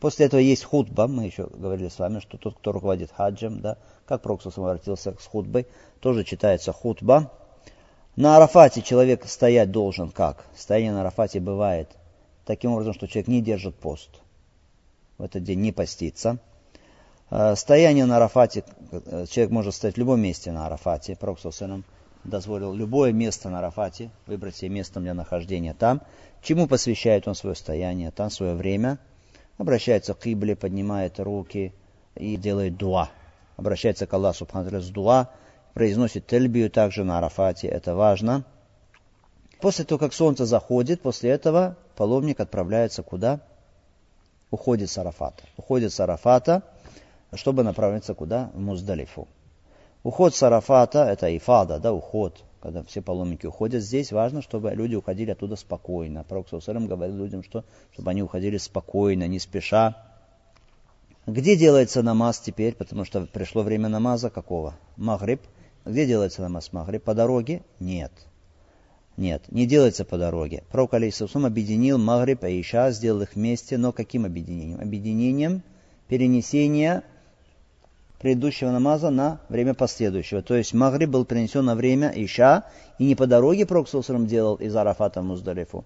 после 0.00 0.26
этого 0.26 0.40
есть 0.40 0.64
худба, 0.64 1.06
мы 1.06 1.24
еще 1.24 1.48
говорили 1.52 1.88
с 1.88 1.98
вами, 1.98 2.20
что 2.20 2.38
тот, 2.38 2.56
кто 2.56 2.72
руководит 2.72 3.10
хаджем, 3.12 3.60
да, 3.60 3.78
как 4.06 4.22
Проксус 4.22 4.56
обратился 4.56 5.14
с 5.18 5.26
худбой, 5.26 5.66
тоже 6.00 6.24
читается 6.24 6.72
худба. 6.72 7.30
На 8.16 8.36
Арафате 8.36 8.80
человек 8.80 9.26
стоять 9.26 9.72
должен 9.72 10.10
как? 10.10 10.44
Стояние 10.56 10.92
на 10.92 11.00
Арафате 11.00 11.40
бывает 11.40 11.90
таким 12.44 12.72
образом, 12.72 12.94
что 12.94 13.08
человек 13.08 13.28
не 13.28 13.42
держит 13.42 13.74
пост. 13.74 14.10
в 15.18 15.22
этот 15.22 15.42
день 15.42 15.60
не 15.60 15.72
поститься. 15.72 16.38
Э, 17.30 17.56
стояние 17.56 18.04
на 18.04 18.16
Арафате, 18.16 18.64
э, 18.92 19.26
человек 19.28 19.50
может 19.50 19.74
стоять 19.74 19.96
в 19.96 19.98
любом 19.98 20.20
месте 20.20 20.52
на 20.52 20.66
Арафате, 20.66 21.16
Пророк 21.16 21.40
дозволил 22.24 22.72
любое 22.74 23.12
место 23.12 23.50
на 23.50 23.58
Арафате, 23.58 24.10
выбрать 24.26 24.56
себе 24.56 24.70
местом 24.70 25.02
для 25.02 25.14
нахождения 25.14 25.74
там. 25.74 26.02
Чему 26.42 26.66
посвящает 26.66 27.28
он 27.28 27.34
свое 27.34 27.54
стояние, 27.54 28.10
там 28.10 28.30
свое 28.30 28.54
время. 28.54 28.98
Обращается 29.58 30.14
к 30.14 30.26
Ибле, 30.26 30.56
поднимает 30.56 31.20
руки 31.20 31.72
и 32.14 32.36
делает 32.36 32.76
дуа. 32.76 33.10
Обращается 33.56 34.06
к 34.06 34.12
Аллаху 34.12 34.38
Субхану 34.38 34.80
с 34.80 34.88
дуа, 34.88 35.30
произносит 35.74 36.26
тельбию 36.26 36.70
также 36.70 37.04
на 37.04 37.18
Арафате, 37.18 37.68
это 37.68 37.94
важно. 37.94 38.44
После 39.60 39.84
того, 39.84 39.98
как 39.98 40.12
солнце 40.12 40.44
заходит, 40.44 41.00
после 41.02 41.30
этого 41.30 41.76
паломник 41.96 42.40
отправляется 42.40 43.02
куда? 43.02 43.40
Уходит 44.50 44.90
с 44.90 44.98
Арафата. 44.98 45.44
Уходит 45.56 45.92
с 45.92 46.00
Арафата, 46.00 46.62
чтобы 47.32 47.62
направиться 47.62 48.14
куда? 48.14 48.50
В 48.54 48.60
Муздалифу. 48.60 49.28
Уход 50.04 50.34
с 50.34 50.42
Арафата, 50.42 51.04
это 51.04 51.34
ифада, 51.34 51.78
да, 51.78 51.94
уход, 51.94 52.44
когда 52.60 52.82
все 52.82 53.00
паломники 53.00 53.46
уходят. 53.46 53.82
Здесь 53.82 54.12
важно, 54.12 54.42
чтобы 54.42 54.70
люди 54.72 54.94
уходили 54.94 55.30
оттуда 55.30 55.56
спокойно. 55.56 56.24
Пророк 56.24 56.50
Саусалам 56.50 56.86
говорил 56.86 57.16
людям, 57.16 57.42
что, 57.42 57.64
чтобы 57.90 58.10
они 58.10 58.22
уходили 58.22 58.58
спокойно, 58.58 59.26
не 59.26 59.38
спеша. 59.38 59.96
Где 61.26 61.56
делается 61.56 62.02
намаз 62.02 62.38
теперь? 62.38 62.74
Потому 62.74 63.06
что 63.06 63.22
пришло 63.24 63.62
время 63.62 63.88
намаза 63.88 64.28
какого? 64.28 64.74
Магриб. 64.98 65.40
Где 65.86 66.06
делается 66.06 66.42
намаз 66.42 66.70
Магриб? 66.74 67.02
По 67.02 67.14
дороге? 67.14 67.62
Нет. 67.80 68.12
Нет, 69.16 69.44
не 69.50 69.64
делается 69.64 70.04
по 70.04 70.18
дороге. 70.18 70.64
Пророк 70.70 70.92
Алейсусум 70.92 71.46
объединил 71.46 71.96
Магриб 71.96 72.44
и 72.44 72.60
Иша, 72.60 72.90
сделал 72.90 73.22
их 73.22 73.36
вместе, 73.36 73.78
но 73.78 73.90
каким 73.90 74.26
объединением? 74.26 74.80
Объединением 74.80 75.62
перенесения 76.08 77.04
предыдущего 78.18 78.70
намаза 78.70 79.10
на 79.10 79.40
время 79.48 79.74
последующего. 79.74 80.42
То 80.42 80.54
есть 80.54 80.72
Магриб 80.74 81.10
был 81.10 81.24
перенесен 81.24 81.64
на 81.64 81.74
время 81.74 82.12
Иша, 82.14 82.64
и 82.98 83.04
не 83.06 83.14
по 83.14 83.26
дороге 83.26 83.66
Пророк 83.66 83.88
делал 84.26 84.54
из 84.56 84.74
Арафата 84.74 85.20
в 85.20 85.24
Муздалифу, 85.24 85.84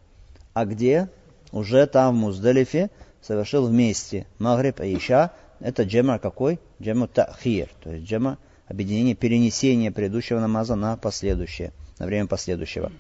а 0.55 0.65
где? 0.65 1.09
Уже 1.53 1.87
там 1.87 2.15
в 2.15 2.19
Муздалифе 2.19 2.91
совершил 3.23 3.67
вместе 3.67 4.27
Магриб 4.39 4.81
и 4.81 4.97
Иша. 4.97 5.33
Это 5.61 5.83
джема 5.83 6.19
какой? 6.19 6.61
Джема 6.81 7.09
Тахир, 7.09 7.69
то 7.83 7.91
есть 7.91 8.07
джема 8.07 8.39
объединение, 8.69 9.15
перенесение 9.15 9.91
предыдущего 9.91 10.41
намаза 10.41 10.77
на 10.77 10.97
последующее, 10.97 11.73
на 11.99 12.07
время 12.07 12.27
последующего. 12.27 12.93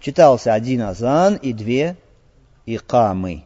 Читался 0.00 0.52
один 0.52 0.82
азан 0.82 1.36
и 1.36 1.52
две 1.52 1.96
икамы. 2.66 3.44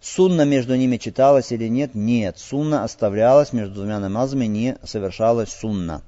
Сунна 0.00 0.46
между 0.46 0.76
ними 0.76 0.96
читалась 0.96 1.52
или 1.52 1.68
нет? 1.68 1.94
Нет. 1.94 2.38
Сунна 2.38 2.84
оставлялась 2.84 3.52
между 3.52 3.74
двумя 3.74 3.98
намазами, 3.98 4.46
не 4.46 4.78
совершалась 4.82 5.50
сунна. 5.50 6.02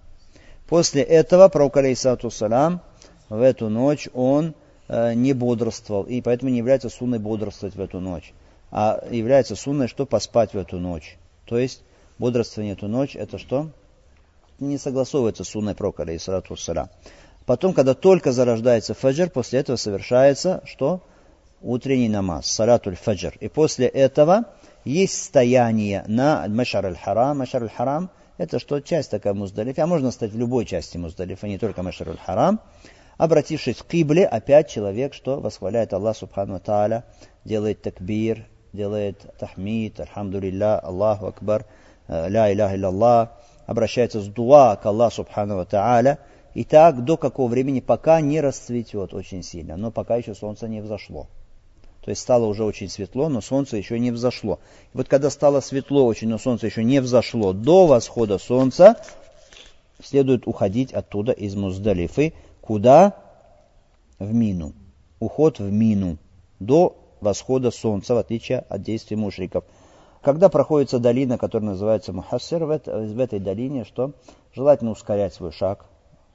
После 0.66 1.02
этого 1.02 1.48
пророк, 1.48 1.76
алейсату 1.76 2.30
салам, 2.30 2.80
в 3.28 3.40
эту 3.42 3.68
ночь 3.68 4.08
он 4.14 4.54
э, 4.88 5.12
не 5.12 5.34
бодрствовал, 5.34 6.04
и 6.04 6.22
поэтому 6.22 6.50
не 6.50 6.58
является 6.58 6.88
сунной 6.88 7.18
бодрствовать 7.18 7.76
в 7.76 7.80
эту 7.80 8.00
ночь, 8.00 8.32
а 8.70 9.04
является 9.10 9.56
сунной, 9.56 9.88
что 9.88 10.06
поспать 10.06 10.54
в 10.54 10.58
эту 10.58 10.78
ночь. 10.78 11.18
То 11.44 11.58
есть 11.58 11.82
бодрствование 12.18 12.72
эту 12.72 12.88
ночь, 12.88 13.14
это 13.14 13.36
что? 13.36 13.68
Не 14.58 14.78
согласовывается 14.78 15.44
с 15.44 15.48
сунной 15.48 15.74
пророка, 15.74 16.04
алейсату 16.04 16.56
салам. 16.56 16.88
Потом, 17.44 17.74
когда 17.74 17.92
только 17.92 18.32
зарождается 18.32 18.94
фаджр, 18.94 19.28
после 19.28 19.60
этого 19.60 19.76
совершается 19.76 20.62
что? 20.64 21.02
Утренний 21.62 22.08
намаз, 22.08 22.46
салатуль 22.46 22.96
фаджр. 22.96 23.34
И 23.40 23.48
после 23.48 23.86
этого 23.86 24.44
есть 24.84 25.24
стояние 25.24 26.04
на 26.06 26.46
Машар 26.48 26.86
аль-Харам. 26.86 27.38
Машар 27.38 27.62
аль-Харам 27.62 28.10
это 28.38 28.58
что 28.58 28.80
часть 28.80 29.10
такая 29.10 29.34
Муздалифа, 29.34 29.84
а 29.84 29.86
можно 29.86 30.10
стать 30.10 30.32
в 30.32 30.38
любой 30.38 30.64
части 30.64 30.96
Муздалифа, 30.96 31.46
не 31.46 31.58
только 31.58 31.82
Машар 31.82 32.08
аль-Харам. 32.08 32.60
Обратившись 33.18 33.76
к 33.76 33.86
Кибле, 33.86 34.26
опять 34.26 34.68
человек, 34.68 35.14
что 35.14 35.38
восхваляет 35.38 35.92
Аллах 35.92 36.16
Субхану 36.16 36.58
Тааля, 36.58 37.04
делает 37.44 37.82
такбир, 37.82 38.48
делает 38.72 39.24
тахмид, 39.38 40.00
альхамдулилля, 40.00 40.80
Аллаху 40.80 41.26
Акбар, 41.26 41.66
ля 42.08 42.52
иляха 42.52 42.74
илlallah, 42.74 43.28
обращается 43.66 44.20
с 44.20 44.26
дуа 44.26 44.76
к 44.76 44.86
Аллаху 44.86 45.16
Субхану 45.16 45.64
Тааля, 45.64 46.18
и 46.54 46.64
так 46.64 47.04
до 47.04 47.16
какого 47.16 47.48
времени, 47.48 47.80
пока 47.80 48.20
не 48.20 48.40
расцветет 48.40 49.14
очень 49.14 49.42
сильно, 49.42 49.76
но 49.76 49.90
пока 49.90 50.16
еще 50.16 50.34
солнце 50.34 50.66
не 50.66 50.80
взошло. 50.80 51.28
То 52.02 52.10
есть 52.10 52.20
стало 52.20 52.46
уже 52.46 52.64
очень 52.64 52.88
светло, 52.88 53.28
но 53.28 53.40
солнце 53.40 53.76
еще 53.76 53.98
не 53.98 54.10
взошло. 54.10 54.58
И 54.92 54.96
вот 54.96 55.08
когда 55.08 55.30
стало 55.30 55.60
светло 55.60 56.04
очень, 56.04 56.28
но 56.28 56.38
солнце 56.38 56.66
еще 56.66 56.82
не 56.82 57.00
взошло, 57.00 57.52
до 57.52 57.86
восхода 57.86 58.38
солнца 58.38 58.96
следует 60.02 60.48
уходить 60.48 60.92
оттуда 60.92 61.30
из 61.32 61.54
Муздалифы. 61.54 62.34
Куда? 62.60 63.16
В 64.18 64.34
Мину. 64.34 64.72
Уход 65.20 65.60
в 65.60 65.70
Мину. 65.70 66.18
До 66.58 66.96
восхода 67.20 67.70
солнца, 67.70 68.14
в 68.14 68.18
отличие 68.18 68.58
от 68.68 68.82
действий 68.82 69.16
мушриков. 69.16 69.64
Когда 70.22 70.48
проходится 70.48 70.98
долина, 70.98 71.38
которая 71.38 71.70
называется 71.70 72.12
Мухассир, 72.12 72.64
в, 72.64 72.70
это, 72.70 72.98
в 72.98 73.18
этой 73.18 73.38
долине, 73.38 73.84
что 73.84 74.12
желательно 74.54 74.90
ускорять 74.90 75.34
свой 75.34 75.52
шаг, 75.52 75.86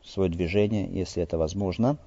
свое 0.04 0.30
движение, 0.30 0.88
если 0.90 1.24
это 1.24 1.38
возможно. 1.38 1.98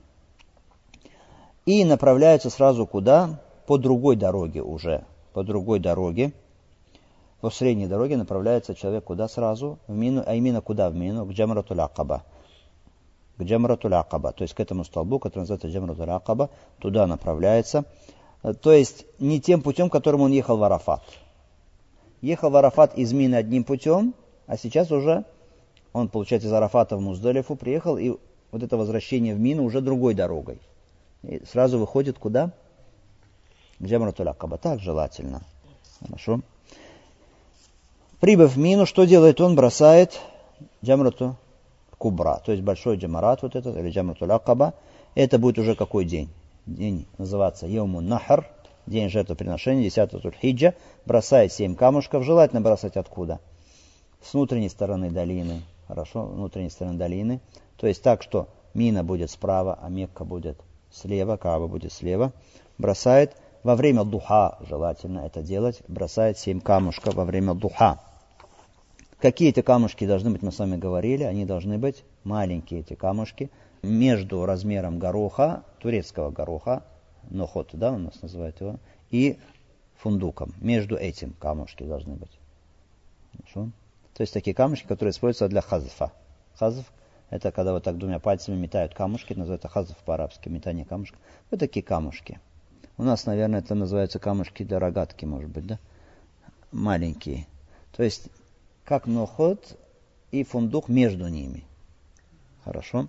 И 1.66 1.84
направляется 1.84 2.48
сразу 2.48 2.86
куда? 2.86 3.40
По 3.70 3.78
другой 3.78 4.16
дороге 4.16 4.62
уже, 4.64 5.04
по 5.32 5.44
другой 5.44 5.78
дороге, 5.78 6.32
по 7.40 7.50
средней 7.50 7.86
дороге 7.86 8.16
направляется 8.16 8.74
человек 8.74 9.04
куда 9.04 9.28
сразу? 9.28 9.78
В 9.86 9.94
Мину, 9.94 10.24
а 10.26 10.34
именно 10.34 10.60
куда 10.60 10.90
в 10.90 10.96
Мину? 10.96 11.24
К 11.24 11.30
Джамратуль 11.30 11.80
Акаба. 11.80 12.24
К 13.36 13.42
Джамратуль 13.44 13.94
Акаба, 13.94 14.32
то 14.32 14.42
есть 14.42 14.54
к 14.54 14.58
этому 14.58 14.82
столбу, 14.82 15.20
который 15.20 15.42
называется 15.42 15.68
Джамратуль 15.68 16.10
Акаба, 16.10 16.50
туда 16.80 17.06
направляется. 17.06 17.84
То 18.60 18.72
есть 18.72 19.06
не 19.20 19.40
тем 19.40 19.62
путем, 19.62 19.88
которым 19.88 20.22
он 20.22 20.32
ехал 20.32 20.56
в 20.56 20.64
Арафат. 20.64 21.04
Ехал 22.22 22.50
в 22.50 22.56
Арафат 22.56 22.98
из 22.98 23.12
Мины 23.12 23.36
одним 23.36 23.62
путем, 23.62 24.14
а 24.48 24.56
сейчас 24.56 24.90
уже 24.90 25.24
он, 25.92 26.08
получается, 26.08 26.48
из 26.48 26.52
Арафата 26.52 26.96
в 26.96 27.00
Муздалифу 27.00 27.54
приехал, 27.54 27.96
и 27.98 28.16
вот 28.50 28.64
это 28.64 28.76
возвращение 28.76 29.36
в 29.36 29.38
Мину 29.38 29.62
уже 29.62 29.80
другой 29.80 30.14
дорогой. 30.14 30.58
И 31.22 31.44
сразу 31.44 31.78
выходит 31.78 32.18
куда? 32.18 32.50
Джамратуль. 33.82 34.32
Так 34.60 34.80
желательно. 34.80 35.42
Хорошо. 36.00 36.40
Прибыв 38.20 38.52
в 38.52 38.58
Мину, 38.58 38.86
что 38.86 39.04
делает 39.04 39.40
он? 39.40 39.54
Бросает 39.54 40.20
Джамрату 40.84 41.36
Кубра, 41.96 42.40
то 42.44 42.52
есть 42.52 42.62
большой 42.62 42.96
джамарат 42.96 43.42
вот 43.42 43.56
этот, 43.56 43.76
или 43.76 43.90
Джамратуль 43.90 44.32
Акаба. 44.32 44.74
Это 45.14 45.38
будет 45.38 45.58
уже 45.58 45.74
какой 45.74 46.04
день? 46.04 46.28
День 46.66 47.06
называется 47.18 47.66
Йому 47.66 48.00
Нахар, 48.00 48.46
день 48.86 49.08
жертвоприношения, 49.08 49.84
10 49.84 50.22
Тульхиджа. 50.22 50.74
Бросает 51.06 51.52
семь 51.52 51.74
камушков. 51.74 52.24
Желательно 52.24 52.60
бросать 52.60 52.96
откуда? 52.96 53.40
С 54.22 54.34
внутренней 54.34 54.68
стороны 54.68 55.10
долины. 55.10 55.62
Хорошо, 55.88 56.26
внутренней 56.26 56.70
стороны 56.70 56.98
долины. 56.98 57.40
То 57.76 57.86
есть 57.86 58.02
так, 58.02 58.22
что 58.22 58.48
Мина 58.74 59.02
будет 59.02 59.30
справа, 59.30 59.78
а 59.80 59.88
Мекка 59.88 60.24
будет 60.24 60.58
слева, 60.92 61.36
Кааба 61.36 61.66
будет 61.66 61.92
слева. 61.92 62.32
Бросает 62.78 63.34
во 63.62 63.76
время 63.76 64.04
духа 64.04 64.58
желательно 64.60 65.20
это 65.20 65.42
делать, 65.42 65.82
бросает 65.88 66.38
семь 66.38 66.60
камушков 66.60 67.14
во 67.14 67.24
время 67.24 67.54
духа. 67.54 68.00
Какие 69.18 69.50
эти 69.50 69.60
камушки 69.60 70.06
должны 70.06 70.30
быть, 70.30 70.42
мы 70.42 70.50
с 70.50 70.58
вами 70.58 70.76
говорили, 70.76 71.24
они 71.24 71.44
должны 71.44 71.78
быть 71.78 72.04
маленькие 72.24 72.80
эти 72.80 72.94
камушки, 72.94 73.50
между 73.82 74.44
размером 74.46 74.98
гороха, 74.98 75.64
турецкого 75.78 76.30
гороха, 76.30 76.84
нохот, 77.28 77.70
да, 77.72 77.92
у 77.92 77.98
нас 77.98 78.20
называют 78.22 78.60
его, 78.60 78.76
и 79.10 79.38
фундуком. 79.96 80.54
Между 80.60 80.96
этим 80.96 81.34
камушки 81.34 81.82
должны 81.82 82.14
быть. 82.14 82.30
Хорошо? 83.32 83.70
То 84.14 84.22
есть 84.22 84.32
такие 84.32 84.54
камушки, 84.54 84.86
которые 84.86 85.12
используются 85.12 85.48
для 85.48 85.60
хазфа. 85.60 86.12
Хазф– 86.58 86.84
это 87.30 87.52
когда 87.52 87.72
вот 87.72 87.84
так 87.84 87.98
двумя 87.98 88.18
пальцами 88.18 88.56
метают 88.56 88.94
камушки, 88.94 89.34
называется 89.34 89.68
хазф 89.68 89.96
по-арабски, 89.98 90.48
метание 90.48 90.84
камушка. 90.84 91.18
Вот 91.50 91.60
такие 91.60 91.82
камушки. 91.82 92.40
У 93.00 93.02
нас, 93.02 93.24
наверное, 93.24 93.60
это 93.60 93.74
называется 93.74 94.18
камушки 94.18 94.62
для 94.62 94.78
рогатки, 94.78 95.24
может 95.24 95.48
быть, 95.48 95.66
да? 95.66 95.78
Маленькие. 96.70 97.46
То 97.96 98.02
есть, 98.02 98.28
как 98.84 99.06
ноход 99.06 99.78
и 100.32 100.44
фундук 100.44 100.90
между 100.90 101.26
ними. 101.28 101.64
Хорошо? 102.62 103.08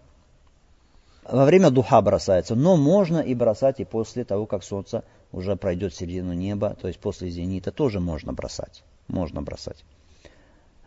Во 1.29 1.43
время 1.43 1.71
духа 1.71 2.01
бросается, 2.01 2.55
но 2.55 2.77
можно 2.77 3.17
и 3.17 3.35
бросать 3.35 3.81
и 3.81 3.83
после 3.83 4.23
того, 4.23 4.45
как 4.45 4.63
солнце 4.63 5.03
уже 5.33 5.57
пройдет 5.57 5.93
середину 5.93 6.31
неба, 6.31 6.73
то 6.81 6.87
есть 6.87 7.01
после 7.01 7.29
зенита 7.29 7.73
тоже 7.73 7.99
можно 7.99 8.31
бросать. 8.31 8.85
Можно 9.09 9.41
бросать. 9.41 9.83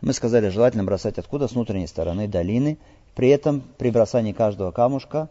Мы 0.01 0.13
сказали, 0.13 0.49
желательно 0.49 0.83
бросать 0.83 1.19
откуда? 1.19 1.47
С 1.47 1.51
внутренней 1.51 1.85
стороны 1.85 2.27
долины. 2.27 2.79
При 3.13 3.29
этом 3.29 3.61
при 3.77 3.91
бросании 3.91 4.33
каждого 4.33 4.71
камушка 4.71 5.29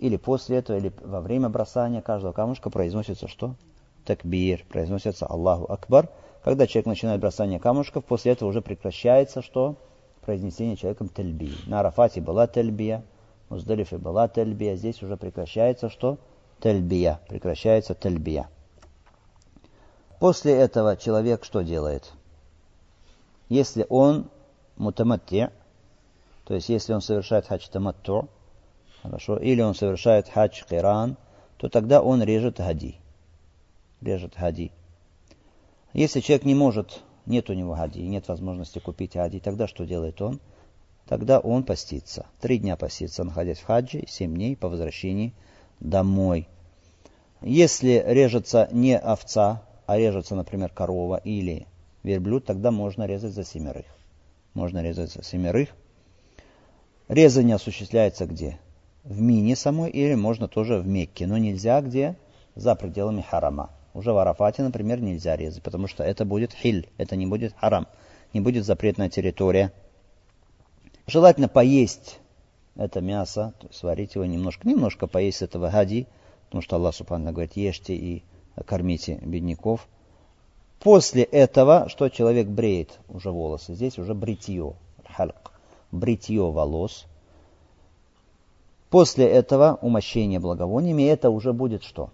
или 0.00 0.16
после 0.16 0.56
этого, 0.56 0.78
или 0.78 0.92
во 1.02 1.20
время 1.20 1.50
бросания 1.50 2.00
каждого 2.00 2.32
камушка 2.32 2.70
произносится 2.70 3.28
что? 3.28 3.54
Такбир, 4.06 4.64
произносится 4.66 5.26
Аллаху 5.26 5.70
Акбар. 5.70 6.08
когда 6.42 6.66
человек 6.66 6.86
начинает 6.86 7.20
бросание 7.20 7.60
камушков, 7.60 8.06
после 8.06 8.32
этого 8.32 8.48
уже 8.48 8.62
прекращается 8.62 9.42
что? 9.42 9.76
Произнесение 10.22 10.76
человеком 10.76 11.10
тельби. 11.10 11.52
На 11.66 11.80
Арафате 11.80 12.22
была 12.22 12.46
тельбия, 12.46 13.04
в 13.48 13.52
Муздалифе 13.52 13.98
была 13.98 14.26
тельбия, 14.26 14.74
здесь 14.74 15.02
уже 15.02 15.18
прекращается 15.18 15.90
что? 15.90 16.16
Тельбия, 16.60 17.20
прекращается 17.28 17.94
тельбия. 17.94 18.48
После 20.18 20.54
этого 20.54 20.96
человек 20.96 21.44
что 21.44 21.60
делает? 21.60 22.10
Если 23.50 23.84
он 23.90 24.30
мутаматти, 24.78 25.50
то 26.46 26.54
есть 26.54 26.70
если 26.70 26.94
он 26.94 27.02
совершает 27.02 27.46
хадж 27.46 27.68
таматту, 27.68 28.28
хорошо, 29.02 29.36
или 29.36 29.60
он 29.60 29.74
совершает 29.74 30.28
хадж 30.28 30.62
киран, 30.68 31.16
то 31.56 31.68
тогда 31.68 32.02
он 32.02 32.22
режет 32.22 32.58
хади. 32.58 32.96
Режет 34.00 34.34
хади. 34.34 34.72
Если 35.92 36.20
человек 36.20 36.44
не 36.44 36.54
может, 36.54 37.02
нет 37.26 37.50
у 37.50 37.52
него 37.52 37.74
хади, 37.74 38.02
нет 38.02 38.28
возможности 38.28 38.78
купить 38.78 39.14
хади, 39.14 39.40
тогда 39.40 39.66
что 39.66 39.84
делает 39.84 40.20
он? 40.22 40.40
Тогда 41.06 41.40
он 41.40 41.64
постится. 41.64 42.26
Три 42.40 42.58
дня 42.58 42.76
постится, 42.76 43.24
находясь 43.24 43.58
в 43.58 43.64
хаджи, 43.64 44.04
семь 44.06 44.34
дней 44.34 44.56
по 44.56 44.68
возвращении 44.68 45.34
домой. 45.80 46.48
Если 47.42 48.02
режется 48.06 48.68
не 48.70 48.96
овца, 48.96 49.64
а 49.86 49.98
режется, 49.98 50.36
например, 50.36 50.70
корова 50.70 51.16
или 51.16 51.66
верблюд, 52.02 52.44
тогда 52.44 52.70
можно 52.70 53.06
резать 53.06 53.32
за 53.32 53.44
семерых. 53.44 53.86
Можно 54.54 54.82
резать 54.82 55.12
за 55.12 55.24
семерых. 55.24 55.70
Резание 57.08 57.56
осуществляется 57.56 58.26
где? 58.26 58.60
В 59.04 59.20
Мине 59.20 59.56
самой 59.56 59.90
или 59.90 60.14
можно 60.14 60.46
тоже 60.46 60.78
в 60.78 60.86
Мекке, 60.86 61.26
но 61.26 61.38
нельзя 61.38 61.80
где? 61.80 62.16
За 62.54 62.74
пределами 62.74 63.22
харама. 63.22 63.70
Уже 63.94 64.12
в 64.12 64.18
Арафате, 64.18 64.62
например, 64.62 65.00
нельзя 65.00 65.36
резать, 65.36 65.62
потому 65.62 65.86
что 65.88 66.04
это 66.04 66.24
будет 66.24 66.52
хиль, 66.52 66.88
это 66.98 67.16
не 67.16 67.26
будет 67.26 67.54
харам, 67.56 67.86
не 68.32 68.40
будет 68.40 68.64
запретная 68.64 69.08
территория. 69.08 69.72
Желательно 71.06 71.48
поесть 71.48 72.20
это 72.76 73.00
мясо, 73.00 73.52
сварить 73.72 74.14
его 74.14 74.24
немножко, 74.24 74.68
немножко 74.68 75.06
поесть 75.06 75.42
этого 75.42 75.70
гади, 75.70 76.06
потому 76.46 76.62
что 76.62 76.76
Аллах 76.76 76.94
Субхану 76.94 77.32
говорит, 77.32 77.56
ешьте 77.56 77.94
и 77.94 78.22
кормите 78.66 79.16
бедняков. 79.22 79.88
После 80.78 81.22
этого, 81.22 81.88
что 81.88 82.08
человек 82.08 82.46
бреет 82.46 82.98
уже 83.08 83.30
волосы, 83.30 83.74
здесь 83.74 83.98
уже 83.98 84.14
бритье, 84.14 84.74
хальк, 85.04 85.52
бритье 85.92 86.50
волос. 86.50 87.06
После 88.90 89.24
этого 89.26 89.78
умощение 89.82 90.40
благовониями, 90.40 91.04
это 91.04 91.30
уже 91.30 91.52
будет 91.52 91.84
что? 91.84 92.10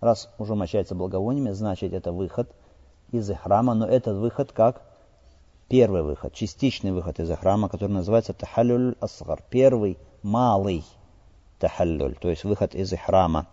Раз 0.00 0.30
уже 0.38 0.54
мощается 0.54 0.94
благовониями, 0.94 1.50
значит 1.50 1.92
это 1.92 2.12
выход 2.12 2.48
из 3.10 3.28
храма, 3.36 3.74
но 3.74 3.86
этот 3.86 4.16
выход 4.16 4.52
как 4.52 4.82
первый 5.68 6.02
выход, 6.02 6.32
частичный 6.32 6.92
выход 6.92 7.18
из 7.18 7.28
храма, 7.36 7.68
который 7.68 7.90
называется 7.90 8.34
тахаллюль 8.34 8.94
асгар, 9.00 9.42
первый 9.50 9.98
малый 10.22 10.84
тахаллюль, 11.58 12.14
то 12.14 12.30
есть 12.30 12.44
выход 12.44 12.74
из 12.74 12.92
храма. 12.96 13.46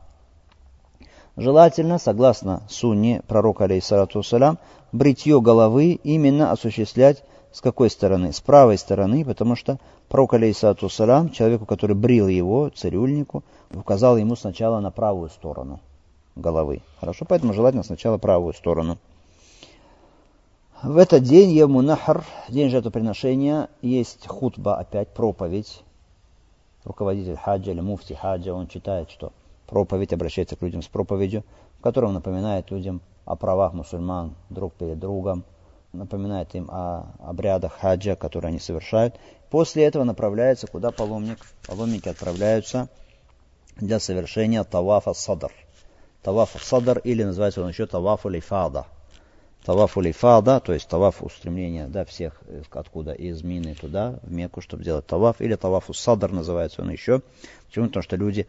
Желательно, 1.38 1.98
согласно 1.98 2.62
сунне 2.70 3.24
пророка, 3.28 3.64
алейхиссалату 3.64 4.22
бритье 4.92 5.42
головы 5.42 5.94
именно 6.04 6.52
осуществлять 6.52 7.24
с 7.52 7.62
какой 7.62 7.90
стороны? 7.90 8.32
С 8.32 8.42
правой 8.42 8.78
стороны, 8.78 9.26
потому 9.26 9.56
что 9.56 9.80
пророк, 10.08 10.36
алейхиссалату 10.36 10.90
салям, 10.90 11.30
человеку, 11.30 11.66
который 11.66 11.96
брил 11.96 12.28
его, 12.28 12.70
цирюльнику, 12.70 13.44
указал 13.74 14.18
ему 14.18 14.36
сначала 14.36 14.80
на 14.80 14.92
правую 14.92 15.30
сторону 15.30 15.80
головы. 16.36 16.82
Хорошо, 17.00 17.26
поэтому 17.28 17.54
желательно 17.54 17.84
сначала 17.84 18.18
правую 18.18 18.54
сторону. 18.54 18.98
В 20.82 20.96
этот 20.98 21.24
день, 21.24 21.52
Ему 21.52 21.84
день 22.48 22.70
жертвоприношения, 22.70 23.70
есть 23.82 24.26
хутба, 24.28 24.78
опять 24.78 25.10
проповедь. 25.10 25.84
Руководитель 26.86 27.36
хаджа 27.36 27.72
или 27.72 27.82
муфти 27.82 28.14
хаджа, 28.14 28.54
он 28.54 28.68
читает, 28.68 29.10
что 29.10 29.34
проповедь, 29.68 30.14
обращается 30.14 30.56
к 30.56 30.62
людям 30.62 30.82
с 30.82 30.88
проповедью, 30.88 31.44
в 31.80 31.82
котором 31.82 32.14
напоминает 32.14 32.72
людям 32.72 33.02
о 33.26 33.36
правах 33.36 33.74
мусульман 33.74 34.36
друг 34.50 34.74
перед 34.74 34.98
другом, 35.00 35.44
напоминает 35.94 36.54
им 36.56 36.70
о 36.70 37.14
обрядах 37.20 37.74
хаджа, 37.80 38.16
которые 38.16 38.50
они 38.50 38.60
совершают. 38.60 39.16
После 39.50 39.84
этого 39.84 40.04
направляется 40.04 40.68
куда 40.68 40.92
паломник? 40.92 41.40
Паломники 41.68 42.10
отправляются 42.10 42.90
для 43.78 44.00
совершения 44.00 44.64
тавафа 44.64 45.14
садр– 45.14 45.52
Таваф 46.22 46.56
садр 46.62 47.00
или 47.00 47.24
называется 47.24 47.62
он 47.62 47.70
еще 47.70 47.86
таваф 47.86 48.26
улифада. 48.26 48.86
Таваф 49.64 49.98
улифада, 49.98 50.60
то 50.60 50.74
есть 50.74 50.88
таваф 50.88 51.24
устремления 51.24 51.88
да, 51.88 52.04
всех 52.06 52.42
откуда 52.72 53.14
из 53.14 53.42
Мины 53.44 53.76
туда, 53.76 54.20
в 54.24 54.32
Мекку, 54.32 54.62
чтобы 54.62 54.84
делать 54.84 55.06
таваф. 55.06 55.40
Или 55.40 55.56
таваф 55.56 55.90
садр 55.94 56.32
называется 56.32 56.82
он 56.82 56.90
еще. 56.90 57.22
Почему? 57.68 57.88
Потому 57.88 58.04
что 58.04 58.16
люди 58.18 58.48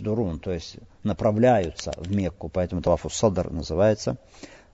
дурун, 0.00 0.38
то 0.38 0.52
есть 0.52 0.76
направляются 1.04 1.92
в 1.96 2.14
Мекку, 2.14 2.50
поэтому 2.50 2.82
таваф 2.82 3.06
садр 3.10 3.50
называется. 3.50 4.18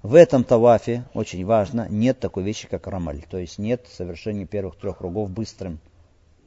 В 0.03 0.17
этом 0.17 0.43
тавафе, 0.43 1.05
очень 1.15 1.45
важно, 1.45 1.87
нет 1.89 2.19
такой 2.19 2.43
вещи, 2.43 2.67
как 2.67 2.89
рамаль. 2.89 3.23
То 3.31 3.39
есть 3.39 3.59
нет 3.59 3.87
совершения 3.89 4.47
первых 4.47 4.77
трех 4.77 4.99
кругов 4.99 5.31
быстрым 5.31 5.79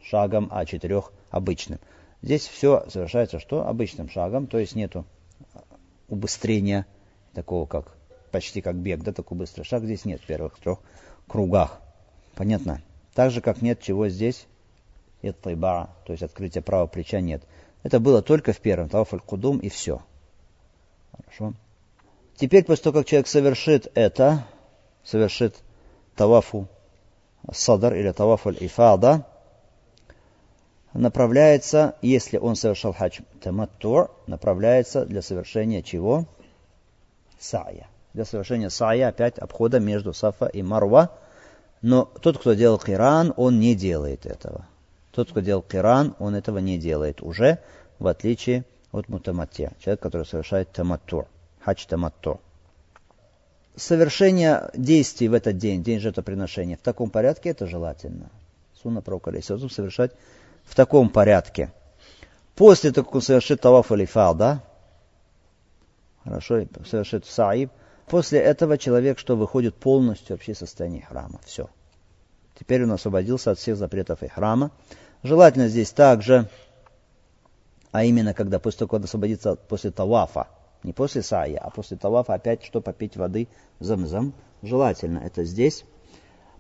шагом, 0.02 0.50
а 0.52 0.66
четырех 0.66 1.14
обычным. 1.32 1.80
Здесь 2.22 2.48
все 2.48 2.86
совершается 2.90 3.40
что? 3.40 3.66
Обычным 3.66 4.10
шагом, 4.10 4.48
то 4.48 4.58
есть 4.58 4.76
нету 4.76 5.06
убыстрения, 6.10 6.86
такого 7.34 7.66
как 7.66 7.96
почти 8.32 8.62
как 8.62 8.76
бег, 8.76 9.02
да, 9.02 9.14
такой 9.14 9.38
быстрый 9.38 9.64
шаг 9.64 9.84
здесь 9.84 10.04
нет 10.04 10.22
в 10.22 10.26
первых 10.26 10.58
трех 10.60 10.80
кругах. 11.28 11.80
Понятно? 12.36 12.82
Так 13.14 13.32
же, 13.32 13.40
как 13.40 13.62
нет 13.62 13.82
чего 13.82 14.10
здесь, 14.10 14.48
это 15.22 15.42
тайба, 15.44 15.92
то 16.06 16.12
есть 16.12 16.24
открытие 16.24 16.62
правого 16.62 16.88
плеча 16.88 17.22
нет. 17.22 17.44
Это 17.84 18.02
было 18.02 18.22
только 18.22 18.52
в 18.52 18.60
первом, 18.60 18.90
таваф 18.90 19.14
аль-кудум 19.14 19.60
и 19.60 19.70
все. 19.70 20.02
Хорошо. 21.12 21.54
Теперь, 22.38 22.66
после 22.66 22.84
того, 22.84 23.00
как 23.00 23.08
человек 23.08 23.28
совершит 23.28 23.88
это, 23.96 24.46
совершит 25.04 25.56
тавафу 26.16 26.68
садар 27.52 27.96
или 27.96 28.12
тавафу 28.12 28.50
аль-ифада, 28.50 29.26
направляется, 30.94 31.96
если 32.02 32.38
он 32.38 32.56
совершал 32.56 32.94
хадж 32.94 33.22
таматтур, 33.42 34.12
направляется 34.28 35.06
для 35.06 35.22
совершения 35.22 35.82
чего? 35.82 36.26
Сая. 37.40 37.88
Для 38.14 38.26
совершения 38.26 38.70
сая 38.70 39.10
опять 39.10 39.38
обхода 39.38 39.80
между 39.80 40.14
Сафа 40.14 40.46
и 40.46 40.62
Марва. 40.62 41.12
Но 41.82 42.06
тот, 42.22 42.38
кто 42.38 42.54
делал 42.54 42.80
киран, 42.80 43.34
он 43.36 43.60
не 43.60 43.76
делает 43.76 44.26
этого. 44.26 44.66
Тот, 45.12 45.32
кто 45.32 45.42
делал 45.42 45.62
киран, 45.62 46.16
он 46.20 46.36
этого 46.36 46.58
не 46.60 46.78
делает 46.78 47.22
уже, 47.22 47.60
в 48.00 48.08
отличие 48.08 48.64
от 48.92 49.10
мутаматте, 49.10 49.74
человек, 49.80 50.00
который 50.00 50.26
совершает 50.26 50.72
таматтур, 50.72 51.28
хадж 51.66 51.86
таматтур. 51.88 52.40
Совершение 53.76 54.70
действий 54.76 55.28
в 55.28 55.34
этот 55.34 55.58
день, 55.58 55.84
день 55.84 56.00
жертвоприношения, 56.00 56.78
в 56.78 56.82
таком 56.82 57.10
порядке 57.10 57.50
это 57.50 57.66
желательно. 57.66 58.30
Сунна 58.82 59.02
пророка 59.02 59.34
совершать 59.42 60.12
в 60.64 60.76
таком 60.76 61.10
порядке. 61.10 61.74
После 62.56 62.92
того, 62.92 63.06
как 63.06 63.16
он 63.16 63.22
совершит 63.22 63.62
таваф 63.62 63.90
да, 63.90 64.64
хорошо, 66.24 66.66
совершит 66.86 67.26
саиб, 67.26 67.72
после 68.08 68.40
этого 68.40 68.78
человек, 68.78 69.20
что 69.20 69.36
выходит 69.36 69.76
полностью 69.76 70.36
вообще 70.36 70.54
состояние 70.56 71.02
храма. 71.02 71.42
Все. 71.44 71.68
Теперь 72.58 72.84
он 72.84 72.92
освободился 72.92 73.52
от 73.52 73.60
всех 73.60 73.76
запретов 73.76 74.24
и 74.24 74.28
храма. 74.28 74.72
Желательно 75.24 75.68
здесь 75.68 75.92
также, 75.92 76.48
а 77.92 78.06
именно, 78.06 78.34
когда 78.34 78.60
после 78.60 78.80
того, 78.80 78.90
как 78.90 79.00
он 79.00 79.04
освободится 79.04 79.56
после 79.56 79.92
тавафа, 79.92 80.48
не 80.86 80.94
после 80.94 81.24
сая, 81.24 81.58
а 81.58 81.70
после 81.72 81.98
тавафа 81.98 82.36
опять 82.36 82.64
что 82.64 82.80
попить 82.80 83.18
воды 83.18 83.48
замзам. 83.80 84.34
Желательно 84.62 85.20
это 85.20 85.44
здесь. 85.44 85.84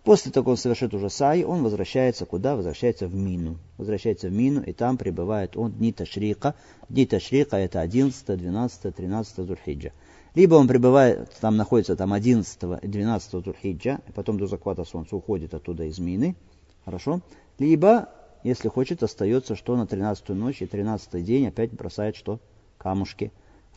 После 0.04 0.32
того, 0.32 0.44
как 0.44 0.52
он 0.52 0.58
совершит 0.58 0.94
уже 0.94 1.10
сай, 1.10 1.44
он 1.44 1.64
возвращается 1.64 2.26
куда? 2.26 2.56
Возвращается 2.56 3.08
в 3.08 3.16
Мину. 3.16 3.58
Возвращается 3.78 4.28
в 4.28 4.34
Мину, 4.34 4.62
и 4.62 4.74
там 4.74 4.98
пребывает 4.98 5.58
он 5.58 5.72
дни 5.72 5.92
Ташрика. 5.92 6.54
Дни 6.90 7.06
Ташрика 7.06 7.58
это 7.58 7.82
11, 7.82 8.38
12, 8.38 8.96
13 8.96 9.36
Зульхиджа. 9.48 9.92
Либо 10.36 10.56
он 10.56 10.68
пребывает, 10.68 11.32
там 11.40 11.56
находится 11.56 11.96
там 11.96 12.14
11 12.14 12.84
и 12.84 12.88
12 12.88 13.32
Зульхиджа, 13.32 14.00
и 14.08 14.12
потом 14.12 14.38
до 14.38 14.48
захвата 14.48 14.84
солнца 14.84 15.16
уходит 15.16 15.54
оттуда 15.54 15.86
из 15.86 15.98
Мины. 15.98 16.36
Хорошо? 16.84 17.22
Либо, 17.58 18.10
если 18.44 18.70
хочет, 18.70 19.02
остается, 19.02 19.56
что 19.56 19.76
на 19.76 19.88
13 19.88 20.30
ночь 20.30 20.62
и 20.62 20.68
13 20.68 21.24
день 21.24 21.48
опять 21.48 21.72
бросает 21.72 22.16
что? 22.16 22.40
Камушки 22.78 23.32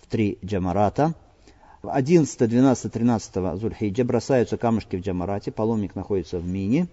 три 0.08 0.38
джамарата– 0.44 1.14
11, 1.82 2.48
12, 2.48 2.92
13 2.92 3.60
Зульхиджа 3.60 4.04
бросаются 4.04 4.56
камушки 4.56 4.96
в 4.96 5.00
Джамарате, 5.00 5.52
паломник 5.52 5.94
находится 5.94 6.38
в 6.38 6.46
Мине. 6.46 6.88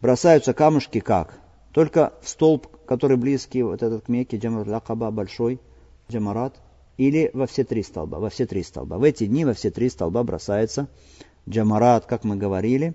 Бросаются 0.00 0.54
камушки 0.54 1.00
как? 1.00 1.38
Только 1.72 2.12
в 2.22 2.28
столб, 2.28 2.68
который 2.86 3.16
близкий, 3.16 3.62
вот 3.62 3.82
этот 3.82 4.04
к 4.04 4.08
Мекке, 4.08 4.36
Джамарат 4.36 4.68
Лакаба, 4.68 5.10
большой 5.10 5.60
Джамарат, 6.10 6.54
или 6.96 7.30
во 7.34 7.46
все 7.46 7.64
три 7.64 7.82
столба, 7.82 8.18
во 8.18 8.30
все 8.30 8.46
три 8.46 8.62
столба. 8.62 8.98
В 8.98 9.04
эти 9.04 9.26
дни 9.26 9.44
во 9.44 9.54
все 9.54 9.70
три 9.70 9.88
столба 9.88 10.22
бросается 10.24 10.88
джамарат, 11.48 12.06
как 12.06 12.24
мы 12.24 12.36
говорили. 12.36 12.94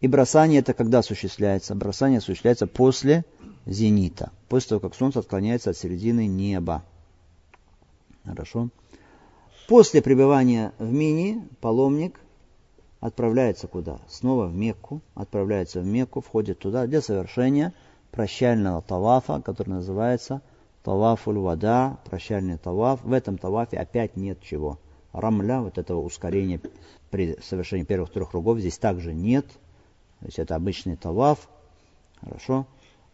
И 0.00 0.08
бросание 0.08 0.60
это 0.60 0.74
когда 0.74 1.00
осуществляется? 1.00 1.74
Бросание 1.74 2.18
осуществляется 2.18 2.66
после 2.66 3.24
зенита, 3.66 4.30
после 4.48 4.70
того, 4.70 4.80
как 4.80 4.94
солнце 4.94 5.20
отклоняется 5.20 5.70
от 5.70 5.76
середины 5.76 6.26
неба. 6.26 6.84
Хорошо. 8.24 8.68
После 9.68 10.02
пребывания 10.02 10.72
в 10.78 10.92
Мини 10.92 11.46
паломник 11.60 12.20
отправляется 13.00 13.68
куда? 13.68 14.00
Снова 14.08 14.46
в 14.46 14.54
Мекку, 14.54 15.00
отправляется 15.14 15.80
в 15.80 15.86
Мекку, 15.86 16.20
входит 16.20 16.58
туда 16.58 16.86
для 16.86 17.00
совершения 17.00 17.72
прощального 18.10 18.82
тавафа, 18.82 19.40
который 19.40 19.70
называется 19.70 20.42
тавафуль 20.82 21.38
вада, 21.38 21.98
прощальный 22.04 22.58
таваф. 22.58 23.02
В 23.02 23.12
этом 23.12 23.38
тавафе 23.38 23.78
опять 23.78 24.16
нет 24.16 24.40
чего. 24.42 24.78
Рамля, 25.12 25.60
вот 25.60 25.78
этого 25.78 26.00
ускорения 26.00 26.60
при 27.10 27.36
совершении 27.42 27.84
первых 27.84 28.10
трех 28.10 28.30
кругов, 28.30 28.58
здесь 28.58 28.78
также 28.78 29.12
нет. 29.12 29.46
То 30.20 30.26
есть 30.26 30.38
это 30.38 30.54
обычный 30.56 30.96
таваф. 30.96 31.48
Хорошо. 32.20 32.66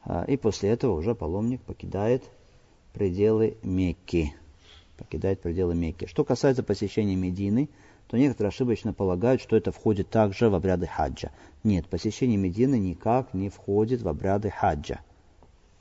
А, 0.04 0.24
и 0.24 0.36
после 0.36 0.70
этого 0.70 0.94
уже 0.94 1.14
паломник 1.14 1.60
покидает 1.62 2.22
пределы 2.92 3.56
Мекки. 3.62 4.34
Покидает 4.98 5.40
пределы 5.40 5.74
Мекки. 5.74 6.06
Что 6.06 6.24
касается 6.24 6.62
посещения 6.62 7.14
Медины, 7.14 7.70
то 8.08 8.18
некоторые 8.18 8.48
ошибочно 8.48 8.92
полагают, 8.92 9.40
что 9.40 9.56
это 9.56 9.70
входит 9.70 10.10
также 10.10 10.50
в 10.50 10.54
обряды 10.54 10.86
хаджа. 10.86 11.30
Нет, 11.62 11.86
посещение 11.86 12.36
Медины 12.36 12.78
никак 12.78 13.32
не 13.32 13.48
входит 13.48 14.02
в 14.02 14.08
обряды 14.08 14.50
хаджа. 14.50 15.00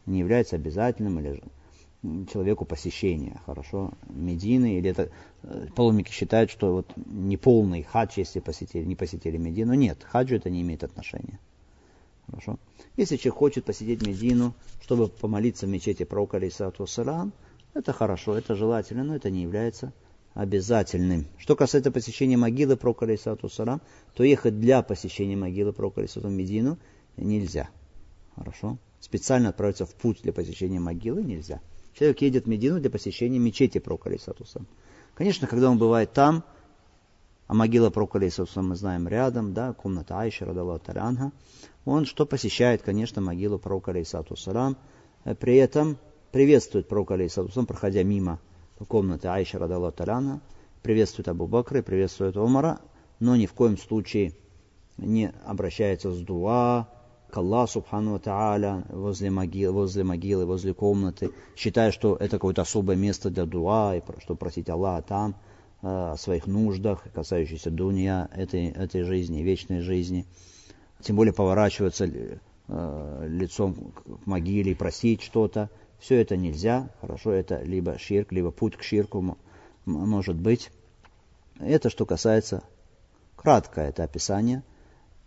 Не 0.05 0.19
является 0.19 0.55
обязательным 0.55 1.19
или 1.19 1.41
человеку 2.31 2.63
посещения, 2.63 3.41
хорошо, 3.45 3.91
Медины, 4.07 4.77
или 4.77 4.91
это 4.91 5.09
э, 5.43 5.67
паломники 5.75 6.11
считают, 6.11 6.51
что 6.51 6.73
вот 6.73 6.93
неполный 6.95 7.83
хадж, 7.83 8.13
если 8.17 8.39
посетили, 8.39 8.85
не 8.85 8.95
посетили 8.95 9.37
Медину. 9.37 9.73
Нет, 9.73 10.03
хаджу 10.03 10.35
это 10.35 10.49
не 10.49 10.61
имеет 10.61 10.83
отношения. 10.83 11.39
Хорошо. 12.27 12.59
Если 12.97 13.17
человек 13.17 13.39
хочет 13.39 13.65
посетить 13.65 14.05
Медину, 14.05 14.53
чтобы 14.81 15.07
помолиться 15.07 15.65
в 15.65 15.69
мечети 15.69 16.03
пророка 16.03 16.39
Салам, 16.87 17.33
это 17.77 17.93
хорошо, 17.93 18.37
это 18.37 18.55
желательно, 18.55 19.03
но 19.03 19.15
это 19.15 19.29
не 19.29 19.41
является 19.41 19.93
обязательным. 20.33 21.25
Что 21.37 21.55
касается 21.55 21.91
посещения 21.91 22.37
могилы 22.37 22.77
пророка 22.77 23.05
Алисату 23.05 23.49
Салам, 23.49 23.81
то 24.13 24.23
ехать 24.23 24.59
для 24.59 24.81
посещения 24.83 25.35
могилы 25.35 25.73
пророка 25.73 26.01
Алисату 26.01 26.29
Медину 26.29 26.77
нельзя. 27.17 27.69
Хорошо. 28.35 28.77
Специально 28.99 29.49
отправиться 29.49 29.85
в 29.85 29.95
путь 29.95 30.21
для 30.21 30.33
посещения 30.33 30.79
могилы 30.79 31.23
нельзя. 31.23 31.61
Человек 31.93 32.21
едет 32.21 32.45
в 32.45 32.47
Медину 32.47 32.79
для 32.79 32.89
посещения 32.89 33.39
мечети 33.39 33.79
пророка 33.79 34.09
Алисатуса. 34.09 34.61
Конечно, 35.15 35.47
когда 35.47 35.71
он 35.71 35.79
бывает 35.79 36.13
там, 36.13 36.43
а 37.47 37.53
могила 37.53 37.89
пророка 37.89 38.19
Алисатуса 38.19 38.61
мы 38.61 38.75
знаем 38.75 39.07
рядом, 39.07 39.53
да, 39.53 39.73
комната 39.73 40.19
Айши, 40.19 40.45
Радалла 40.45 40.77
Таранга, 40.77 41.31
он 41.85 42.05
что 42.05 42.25
посещает, 42.25 42.83
конечно, 42.83 43.21
могилу 43.21 43.57
пророка 43.57 43.91
Алисатуса. 43.91 44.75
Э, 45.23 45.33
при 45.33 45.55
этом 45.55 45.97
приветствует 46.31 46.87
пророка 46.87 47.15
Алисатуса, 47.15 47.63
проходя 47.63 48.03
мимо 48.03 48.39
комнаты 48.87 49.27
Айши, 49.27 49.57
Радалла 49.57 49.91
Таранга, 49.91 50.41
приветствует 50.83 51.27
Абу 51.27 51.47
Бакра, 51.47 51.81
приветствует 51.81 52.37
Омара, 52.37 52.79
но 53.19 53.35
ни 53.35 53.45
в 53.45 53.53
коем 53.53 53.77
случае 53.77 54.33
не 54.97 55.31
обращается 55.45 56.11
с 56.11 56.19
дуа, 56.19 56.87
к 57.29 57.37
Аллаху 57.37 57.73
Субхану 57.73 58.19
Тааля 58.19 58.83
возле 58.89 59.29
могилы, 59.29 59.73
возле 59.73 60.03
могилы, 60.03 60.45
возле 60.45 60.73
комнаты, 60.73 61.31
считая, 61.55 61.91
что 61.91 62.15
это 62.15 62.37
какое-то 62.37 62.61
особое 62.61 62.95
место 62.95 63.29
для 63.29 63.45
дуа, 63.45 63.95
и 63.95 64.01
чтобы 64.21 64.37
просить 64.37 64.69
Аллаха 64.69 65.03
там 65.07 65.35
э, 65.81 65.87
о 65.87 66.15
своих 66.17 66.47
нуждах, 66.47 67.03
касающихся 67.13 67.69
дуния 67.69 68.29
этой, 68.33 68.67
этой 68.67 69.03
жизни, 69.03 69.41
вечной 69.41 69.81
жизни. 69.81 70.25
Тем 71.01 71.15
более 71.15 71.33
поворачиваться 71.33 72.05
э, 72.05 73.27
лицом 73.27 73.73
к 73.73 74.25
могиле 74.25 74.71
и 74.71 74.75
просить 74.75 75.21
что-то. 75.21 75.69
Все 75.99 76.21
это 76.21 76.37
нельзя. 76.37 76.89
Хорошо, 77.01 77.31
это 77.31 77.61
либо 77.61 77.97
ширк, 77.97 78.31
либо 78.31 78.51
путь 78.51 78.75
к 78.75 78.83
ширку 78.83 79.37
может 79.85 80.35
быть. 80.35 80.71
Это 81.59 81.89
что 81.89 82.05
касается, 82.05 82.63
кратко 83.35 83.81
это 83.81 84.03
описание– 84.03 84.63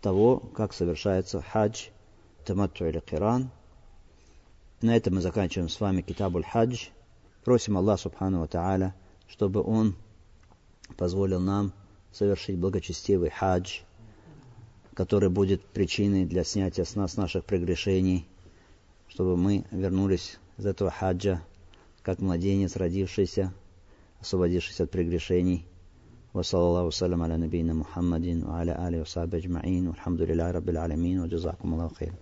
того, 0.01 0.39
как 0.39 0.73
совершается 0.73 1.41
хадж, 1.41 1.87
таматту 2.45 2.85
или 2.85 2.99
киран. 2.99 3.49
На 4.81 4.97
этом 4.97 5.15
мы 5.15 5.21
заканчиваем 5.21 5.69
с 5.69 5.79
вами 5.79 6.01
китабуль 6.01 6.43
хадж. 6.43 6.87
Просим 7.43 7.77
Аллах 7.77 7.99
Субхану 7.99 8.47
Тааля, 8.47 8.93
чтобы 9.27 9.63
Он 9.63 9.95
позволил 10.97 11.39
нам 11.39 11.71
совершить 12.11 12.57
благочестивый 12.57 13.29
хадж, 13.29 13.81
который 14.93 15.29
будет 15.29 15.63
причиной 15.63 16.25
для 16.25 16.43
снятия 16.43 16.83
с 16.83 16.95
нас 16.95 17.15
наших 17.15 17.45
прегрешений, 17.45 18.27
чтобы 19.07 19.37
мы 19.37 19.65
вернулись 19.71 20.39
из 20.60 20.66
этого 20.66 20.90
хаджа, 20.90 21.42
как 22.02 22.20
младенец, 22.20 22.76
родившийся, 22.76 23.52
освободившись 24.20 24.80
от 24.80 24.90
прегрешений. 24.90 25.66
وصلى 26.36 26.60
الله 26.60 26.84
وسلم 26.84 27.22
على 27.22 27.36
نبينا 27.36 27.72
محمد 27.72 28.44
وعلى 28.44 28.88
آله 28.88 29.00
وصحبه 29.00 29.38
أجمعين 29.38 29.88
والحمد 29.88 30.20
لله 30.22 30.50
رب 30.50 30.68
العالمين 30.68 31.20
وجزاكم 31.20 31.72
الله 31.72 31.88
خير 31.88 32.12